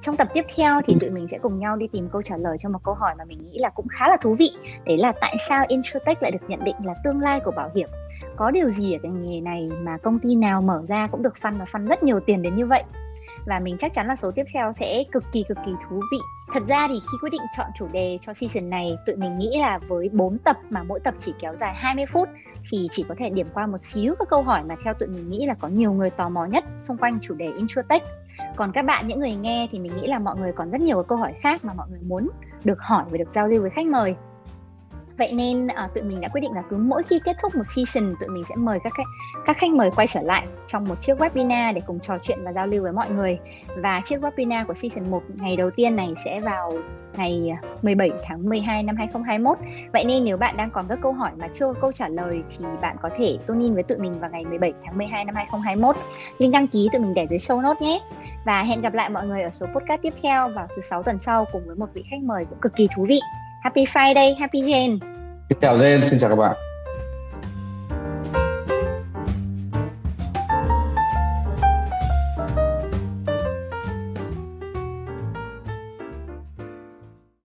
Trong 0.03 0.17
tập 0.17 0.29
tiếp 0.35 0.45
theo 0.57 0.81
thì 0.87 0.97
tụi 1.01 1.11
mình 1.11 1.29
sẽ 1.29 1.39
cùng 1.39 1.59
nhau 1.59 1.77
đi 1.77 1.87
tìm 1.93 2.09
câu 2.13 2.23
trả 2.23 2.37
lời 2.37 2.57
cho 2.61 2.69
một 2.69 2.79
câu 2.85 2.95
hỏi 2.95 3.15
mà 3.19 3.25
mình 3.25 3.39
nghĩ 3.51 3.59
là 3.59 3.69
cũng 3.69 3.87
khá 3.89 4.09
là 4.09 4.17
thú 4.21 4.35
vị. 4.39 4.51
Đấy 4.85 4.99
là 4.99 5.13
tại 5.21 5.37
sao 5.49 5.65
introtech 5.69 6.23
lại 6.23 6.31
được 6.31 6.49
nhận 6.49 6.65
định 6.65 6.77
là 6.85 6.95
tương 7.05 7.21
lai 7.21 7.41
của 7.45 7.51
bảo 7.51 7.71
hiểm? 7.75 7.89
Có 8.37 8.51
điều 8.51 8.71
gì 8.71 8.93
ở 8.93 8.99
cái 9.03 9.13
nghề 9.13 9.41
này 9.41 9.69
mà 9.83 9.99
công 10.03 10.19
ty 10.19 10.35
nào 10.35 10.63
mở 10.63 10.83
ra 10.89 11.07
cũng 11.07 11.23
được 11.23 11.35
phân 11.43 11.59
và 11.59 11.65
phân 11.73 11.87
rất 11.87 12.03
nhiều 12.03 12.21
tiền 12.21 12.43
đến 12.43 12.57
như 12.57 12.67
vậy? 12.67 12.83
Và 13.49 13.59
mình 13.59 13.77
chắc 13.79 13.95
chắn 13.95 14.07
là 14.07 14.17
số 14.17 14.31
tiếp 14.31 14.45
theo 14.55 14.73
sẽ 14.73 15.05
cực 15.13 15.25
kỳ 15.33 15.45
cực 15.49 15.59
kỳ 15.67 15.73
thú 15.89 16.01
vị. 16.13 16.19
Thật 16.55 16.63
ra 16.69 16.89
thì 16.89 16.95
khi 16.95 17.19
quyết 17.23 17.31
định 17.33 17.41
chọn 17.57 17.67
chủ 17.79 17.89
đề 17.93 18.19
cho 18.23 18.35
season 18.35 18.71
này, 18.71 18.97
tụi 19.07 19.17
mình 19.17 19.39
nghĩ 19.39 19.51
là 19.61 19.79
với 19.89 20.09
4 20.13 20.39
tập 20.39 20.57
mà 20.71 20.83
mỗi 20.83 21.01
tập 21.01 21.15
chỉ 21.21 21.33
kéo 21.41 21.57
dài 21.57 21.75
20 21.75 22.05
phút 22.13 22.29
thì 22.71 22.89
chỉ 22.91 23.05
có 23.09 23.15
thể 23.19 23.31
điểm 23.31 23.47
qua 23.55 23.67
một 23.67 23.79
xíu 23.79 24.15
các 24.19 24.29
câu 24.31 24.43
hỏi 24.43 24.63
mà 24.65 24.75
theo 24.85 24.95
tụi 24.95 25.09
mình 25.09 25.31
nghĩ 25.31 25.47
là 25.47 25.55
có 25.61 25.69
nhiều 25.69 25.93
người 25.93 26.11
tò 26.11 26.29
mò 26.29 26.45
nhất 26.45 26.65
xung 26.79 26.97
quanh 26.97 27.19
chủ 27.23 27.35
đề 27.35 27.47
InsurTech. 27.57 28.03
Còn 28.57 28.73
các 28.73 28.83
bạn 28.85 29.09
những 29.09 29.21
người 29.21 29.35
nghe 29.35 29.69
thì 29.71 29.79
mình 29.79 29.93
nghĩ 29.97 30.07
là 30.07 30.19
mọi 30.19 30.37
người 30.37 30.53
còn 30.53 30.71
rất 30.71 30.81
nhiều 30.81 31.03
câu 31.03 31.19
hỏi 31.19 31.33
khác 31.41 31.65
mà 31.65 31.73
mọi 31.75 31.87
người 31.91 32.01
muốn 32.07 32.29
được 32.65 32.79
hỏi 32.81 33.05
và 33.11 33.19
được 33.19 33.31
giao 33.31 33.49
lưu 33.49 33.63
với 33.63 33.71
khách 33.71 33.87
mời 33.87 34.15
vậy 35.19 35.33
nên 35.33 35.67
uh, 35.67 35.95
tụi 35.95 36.05
mình 36.05 36.21
đã 36.21 36.29
quyết 36.29 36.41
định 36.41 36.53
là 36.53 36.63
cứ 36.71 36.77
mỗi 36.77 37.03
khi 37.03 37.21
kết 37.25 37.37
thúc 37.43 37.55
một 37.55 37.65
season 37.77 38.15
tụi 38.21 38.29
mình 38.29 38.45
sẽ 38.49 38.55
mời 38.57 38.79
các 38.85 38.93
các 39.45 39.57
khách 39.57 39.71
mời 39.71 39.91
quay 39.97 40.07
trở 40.07 40.23
lại 40.23 40.47
trong 40.67 40.85
một 40.85 41.01
chiếc 41.01 41.19
webinar 41.19 41.75
để 41.75 41.81
cùng 41.87 42.01
trò 42.01 42.19
chuyện 42.23 42.39
và 42.45 42.53
giao 42.53 42.67
lưu 42.67 42.83
với 42.83 42.93
mọi 42.93 43.11
người. 43.11 43.39
Và 43.77 44.01
chiếc 44.05 44.21
webinar 44.21 44.67
của 44.67 44.75
season 44.75 45.11
1 45.11 45.23
ngày 45.35 45.57
đầu 45.57 45.71
tiên 45.71 45.97
này 45.97 46.15
sẽ 46.25 46.41
vào 46.41 46.73
ngày 47.17 47.53
ờ, 47.63 47.69
17 47.83 48.11
tháng 48.25 48.49
12 48.49 48.83
năm 48.83 48.97
2021 48.97 49.59
vậy 49.93 50.05
nên 50.05 50.25
nếu 50.25 50.37
bạn 50.37 50.57
đang 50.57 50.71
còn 50.71 50.89
các 50.89 50.99
câu 51.03 51.13
hỏi 51.13 51.31
mà 51.37 51.49
chưa 51.55 51.67
có 51.67 51.75
câu 51.81 51.93
trả 51.93 52.09
lời 52.09 52.43
thì 52.51 52.65
bạn 52.83 52.97
có 53.03 53.11
thể 53.17 53.39
tune 53.47 53.63
in 53.63 53.75
với 53.75 53.83
tụi 53.83 53.99
mình 53.99 54.21
vào 54.21 54.31
ngày 54.31 54.45
17 54.45 54.73
tháng 54.85 54.99
12 54.99 55.25
năm 55.25 55.35
2021 55.35 55.97
link 56.39 56.53
đăng 56.53 56.69
ký 56.69 56.89
tụi 56.93 57.01
mình 57.01 57.15
để 57.15 57.27
dưới 57.31 57.39
show 57.39 57.61
note 57.61 57.87
nhé. 57.87 58.01
Và 58.45 58.63
hẹn 58.63 58.81
gặp 58.81 58.95
lại 58.95 59.11
mọi 59.11 59.27
người 59.27 59.43
ở 59.43 59.51
số 59.51 59.67
podcast 59.67 60.03
tiếp 60.03 60.15
theo 60.23 60.49
vào 60.49 60.67
thứ 60.77 60.83
sáu 60.83 61.03
tuần 61.03 61.19
sau 61.21 61.45
cùng 61.53 61.63
với 61.67 61.77
một 61.77 61.89
vị 61.95 62.03
khách 62.11 62.23
mời 62.23 62.45
cũng 62.45 62.59
cực 62.59 62.77
kỳ 62.77 62.89
thú 62.97 63.07
vị. 63.09 63.21
Happy 63.61 63.87
Friday, 63.87 64.35
Happy 64.39 64.61
Jane. 64.61 64.99
Xin 65.49 65.59
chào 65.61 65.77
Jane, 65.79 66.03
xin 66.03 66.19
chào 66.19 66.31
các 66.31 66.37
bạn. 66.37 66.68